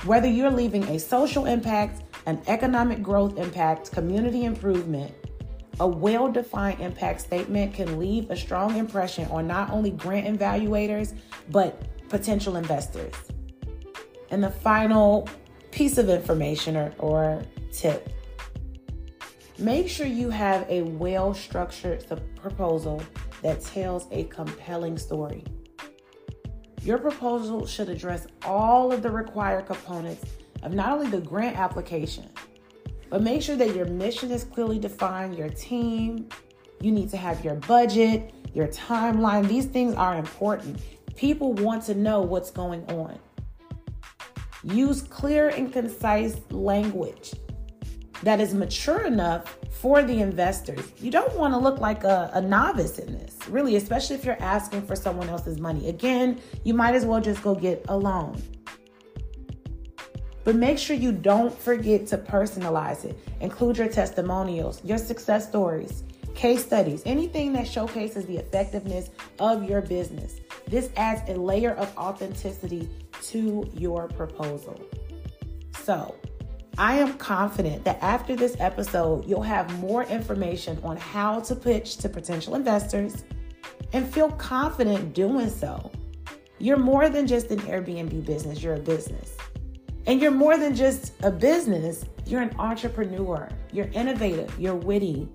Whether 0.03 0.27
you're 0.27 0.51
leaving 0.51 0.83
a 0.89 0.99
social 0.99 1.45
impact, 1.45 2.03
an 2.25 2.41
economic 2.47 3.01
growth 3.01 3.37
impact, 3.37 3.93
community 3.93 4.43
improvement, 4.43 5.13
a 5.79 5.87
well 5.87 6.31
defined 6.31 6.79
impact 6.81 7.21
statement 7.21 7.73
can 7.73 7.99
leave 7.99 8.29
a 8.29 8.35
strong 8.35 8.77
impression 8.77 9.25
on 9.31 9.47
not 9.47 9.71
only 9.71 9.91
grant 9.91 10.39
evaluators, 10.39 11.15
but 11.49 11.81
potential 12.09 12.55
investors. 12.55 13.13
And 14.31 14.43
the 14.43 14.49
final 14.49 15.27
piece 15.71 15.97
of 15.97 16.09
information 16.09 16.75
or, 16.75 16.93
or 16.99 17.41
tip 17.71 18.09
make 19.57 19.89
sure 19.89 20.07
you 20.07 20.29
have 20.29 20.65
a 20.69 20.81
well 20.83 21.33
structured 21.33 22.05
proposal 22.35 23.01
that 23.41 23.61
tells 23.61 24.07
a 24.11 24.23
compelling 24.25 24.97
story. 24.97 25.43
Your 26.81 26.97
proposal 26.97 27.65
should 27.65 27.89
address 27.89 28.25
all 28.45 28.93
of 28.93 29.01
the 29.03 29.11
required 29.11 29.65
components 29.65 30.25
of 30.63 30.73
not 30.73 30.91
only 30.91 31.09
the 31.09 31.21
grant 31.21 31.57
application, 31.57 32.29
but 33.09 33.21
make 33.21 33.41
sure 33.41 33.55
that 33.55 33.75
your 33.75 33.85
mission 33.85 34.31
is 34.31 34.43
clearly 34.43 34.79
defined, 34.79 35.35
your 35.35 35.49
team, 35.49 36.29
you 36.81 36.91
need 36.91 37.09
to 37.09 37.17
have 37.17 37.43
your 37.43 37.55
budget, 37.55 38.33
your 38.53 38.67
timeline. 38.67 39.47
These 39.47 39.65
things 39.65 39.95
are 39.95 40.15
important. 40.15 40.79
People 41.15 41.53
want 41.53 41.83
to 41.85 41.95
know 41.95 42.21
what's 42.21 42.51
going 42.51 42.85
on. 42.91 43.19
Use 44.63 45.01
clear 45.01 45.49
and 45.49 45.71
concise 45.71 46.37
language 46.51 47.33
that 48.23 48.41
is 48.41 48.53
mature 48.53 49.05
enough 49.05 49.57
for 49.71 50.03
the 50.03 50.19
investors. 50.19 50.91
You 50.99 51.11
don't 51.11 51.35
want 51.37 51.53
to 51.53 51.57
look 51.57 51.79
like 51.79 52.03
a, 52.03 52.29
a, 52.33 52.41
novice 52.41 52.99
in 52.99 53.13
this, 53.13 53.37
really, 53.47 53.77
especially 53.77 54.17
if 54.17 54.25
you're 54.25 54.41
asking 54.41 54.81
for 54.85 54.95
someone 54.95 55.29
else's 55.29 55.59
money. 55.59 55.87
Again, 55.87 56.41
you 56.65 56.73
might 56.73 56.95
as 56.95 57.05
well 57.05 57.21
just 57.21 57.41
go 57.41 57.55
get 57.55 57.85
a 57.87 57.97
loan. 57.97 58.41
But 60.49 60.55
make 60.55 60.79
sure 60.79 60.95
you 60.95 61.11
don't 61.11 61.55
forget 61.55 62.07
to 62.07 62.17
personalize 62.17 63.05
it. 63.05 63.15
Include 63.39 63.77
your 63.77 63.87
testimonials, 63.87 64.83
your 64.83 64.97
success 64.97 65.47
stories, 65.47 66.03
case 66.33 66.65
studies, 66.65 67.03
anything 67.05 67.53
that 67.53 67.67
showcases 67.67 68.25
the 68.25 68.37
effectiveness 68.37 69.11
of 69.37 69.69
your 69.69 69.81
business. 69.81 70.37
This 70.67 70.89
adds 70.95 71.21
a 71.29 71.35
layer 71.35 71.73
of 71.75 71.95
authenticity 71.95 72.89
to 73.25 73.69
your 73.75 74.07
proposal. 74.07 74.81
So, 75.83 76.15
I 76.79 76.95
am 76.95 77.13
confident 77.19 77.83
that 77.83 78.01
after 78.01 78.35
this 78.35 78.55
episode, 78.59 79.27
you'll 79.27 79.43
have 79.43 79.79
more 79.79 80.05
information 80.05 80.79
on 80.83 80.97
how 80.97 81.41
to 81.41 81.55
pitch 81.55 81.97
to 81.97 82.09
potential 82.09 82.55
investors 82.55 83.23
and 83.93 84.11
feel 84.11 84.31
confident 84.31 85.13
doing 85.13 85.47
so. 85.51 85.91
You're 86.57 86.77
more 86.77 87.07
than 87.07 87.27
just 87.27 87.51
an 87.51 87.59
Airbnb 87.59 88.25
business, 88.25 88.63
you're 88.63 88.73
a 88.73 88.79
business. 88.79 89.37
And 90.09 90.19
you're 90.19 90.31
more 90.31 90.57
than 90.57 90.73
just 90.73 91.13
a 91.21 91.29
business, 91.29 92.03
you're 92.25 92.41
an 92.41 92.55
entrepreneur. 92.57 93.47
You're 93.71 93.89
innovative, 93.93 94.51
you're 94.59 94.73
witty, 94.73 95.29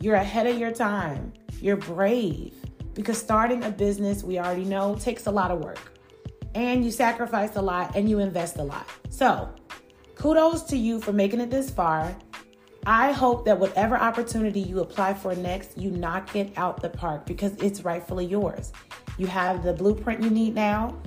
you're 0.00 0.16
ahead 0.16 0.46
of 0.46 0.58
your 0.58 0.70
time, 0.70 1.32
you're 1.62 1.78
brave. 1.78 2.52
Because 2.92 3.16
starting 3.16 3.64
a 3.64 3.70
business, 3.70 4.22
we 4.22 4.38
already 4.38 4.66
know, 4.66 4.96
takes 4.96 5.28
a 5.28 5.30
lot 5.30 5.50
of 5.50 5.64
work. 5.64 5.78
And 6.54 6.84
you 6.84 6.90
sacrifice 6.90 7.56
a 7.56 7.62
lot 7.62 7.96
and 7.96 8.06
you 8.06 8.18
invest 8.18 8.58
a 8.58 8.62
lot. 8.62 8.86
So, 9.08 9.48
kudos 10.14 10.64
to 10.64 10.76
you 10.76 11.00
for 11.00 11.14
making 11.14 11.40
it 11.40 11.48
this 11.48 11.70
far. 11.70 12.14
I 12.84 13.12
hope 13.12 13.46
that 13.46 13.58
whatever 13.58 13.96
opportunity 13.96 14.60
you 14.60 14.80
apply 14.80 15.14
for 15.14 15.34
next, 15.34 15.78
you 15.78 15.90
knock 15.90 16.36
it 16.36 16.52
out 16.58 16.82
the 16.82 16.90
park 16.90 17.24
because 17.24 17.54
it's 17.62 17.80
rightfully 17.82 18.26
yours. 18.26 18.74
You 19.16 19.26
have 19.28 19.62
the 19.62 19.72
blueprint 19.72 20.22
you 20.22 20.28
need 20.28 20.54
now. 20.54 21.00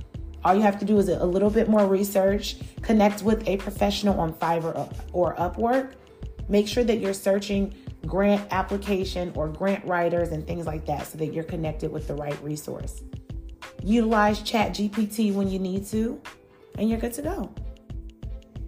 All 0.45 0.53
you 0.53 0.61
have 0.61 0.79
to 0.79 0.85
do 0.85 0.97
is 0.97 1.09
a 1.09 1.25
little 1.25 1.49
bit 1.49 1.69
more 1.69 1.85
research, 1.85 2.57
connect 2.81 3.23
with 3.23 3.47
a 3.47 3.57
professional 3.57 4.19
on 4.19 4.33
Fiverr 4.33 4.93
or 5.13 5.35
Upwork. 5.35 5.93
Make 6.49 6.67
sure 6.67 6.83
that 6.83 6.97
you're 6.97 7.13
searching 7.13 7.73
grant 8.05 8.45
application 8.51 9.31
or 9.35 9.47
grant 9.47 9.85
writers 9.85 10.29
and 10.29 10.45
things 10.45 10.65
like 10.65 10.85
that 10.85 11.07
so 11.07 11.17
that 11.17 11.33
you're 11.33 11.45
connected 11.45 11.91
with 11.91 12.07
the 12.07 12.15
right 12.15 12.41
resource. 12.43 13.01
Utilize 13.81 14.41
ChatGPT 14.41 15.33
when 15.33 15.49
you 15.49 15.59
need 15.59 15.85
to, 15.87 16.21
and 16.77 16.89
you're 16.89 16.99
good 16.99 17.13
to 17.13 17.21
go. 17.21 17.53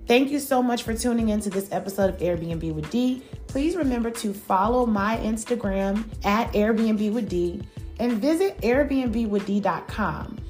Thank 0.08 0.30
you 0.32 0.40
so 0.40 0.62
much 0.62 0.84
for 0.84 0.94
tuning 0.94 1.30
into 1.30 1.50
this 1.50 1.72
episode 1.72 2.10
of 2.12 2.18
Airbnb 2.20 2.74
with 2.74 2.90
D. 2.92 3.24
Please 3.48 3.76
remember 3.76 4.12
to 4.12 4.34
follow 4.34 4.86
my 4.86 5.18
Instagram 5.18 6.06
at 6.24 6.52
Airbnb 6.54 7.12
with 7.12 7.28
D 7.28 7.62
and 8.00 8.14
visit 8.14 8.58
airbnbwithd.com. 8.60 10.45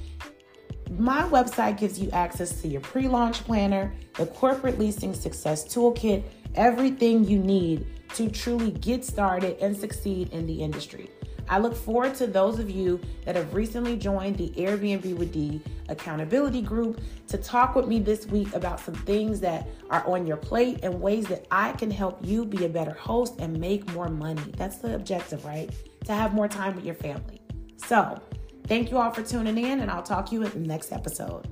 My 0.98 1.24
website 1.24 1.78
gives 1.78 2.00
you 2.00 2.10
access 2.12 2.62
to 2.62 2.68
your 2.70 2.82
pre 2.82 3.08
launch 3.08 3.44
planner, 3.44 3.94
the 4.14 4.28
corporate 4.28 4.80
leasing 4.80 5.14
success 5.14 5.66
toolkit, 5.66 6.24
everything 6.56 7.26
you 7.26 7.38
need 7.38 7.86
to 8.14 8.30
truly 8.30 8.72
get 8.72 9.04
started 9.04 9.58
and 9.60 9.76
succeed 9.76 10.30
in 10.32 10.46
the 10.46 10.64
industry. 10.64 11.10
I 11.50 11.60
look 11.60 11.76
forward 11.76 12.16
to 12.16 12.28
those 12.28 12.60
of 12.60 12.70
you 12.70 13.00
that 13.26 13.36
have 13.36 13.54
recently 13.54 13.98
joined 13.98 14.38
the 14.38 14.50
Airbnb 14.52 15.18
with 15.18 15.34
D 15.34 15.62
accountability 15.90 16.62
group 16.62 17.02
to 17.28 17.38
talk 17.38 17.76
with 17.76 17.88
me 17.88 18.00
this 18.00 18.26
week 18.28 18.54
about 18.56 18.80
some 18.80 18.96
things 18.96 19.40
that 19.42 19.68
are 19.90 20.08
on 20.08 20.26
your 20.26 20.38
plate 20.38 20.80
and 20.82 21.02
ways 21.02 21.28
that 21.28 21.46
I 21.52 21.74
can 21.74 21.92
help 21.92 22.26
you 22.26 22.46
be 22.46 22.66
a 22.66 22.70
better 22.70 22.94
host 22.94 23.36
and 23.40 23.60
make 23.60 23.92
more 23.94 24.08
money. 24.08 24.54
That's 24.58 24.78
the 24.78 24.96
objective, 24.96 25.44
right? 25.46 25.70
To 26.06 26.14
have 26.14 26.34
more 26.34 26.48
time 26.48 26.76
with 26.76 26.86
your 26.86 26.96
family. 26.96 27.42
So, 27.78 28.20
thank 28.68 28.92
you 28.92 28.98
all 28.98 29.12
for 29.12 29.24
tuning 29.24 29.58
in, 29.58 29.80
and 29.80 29.90
I'll 29.90 30.04
talk 30.04 30.28
to 30.28 30.36
you 30.36 30.44
in 30.44 30.52
the 30.52 30.68
next 30.68 30.92
episode. 30.92 31.48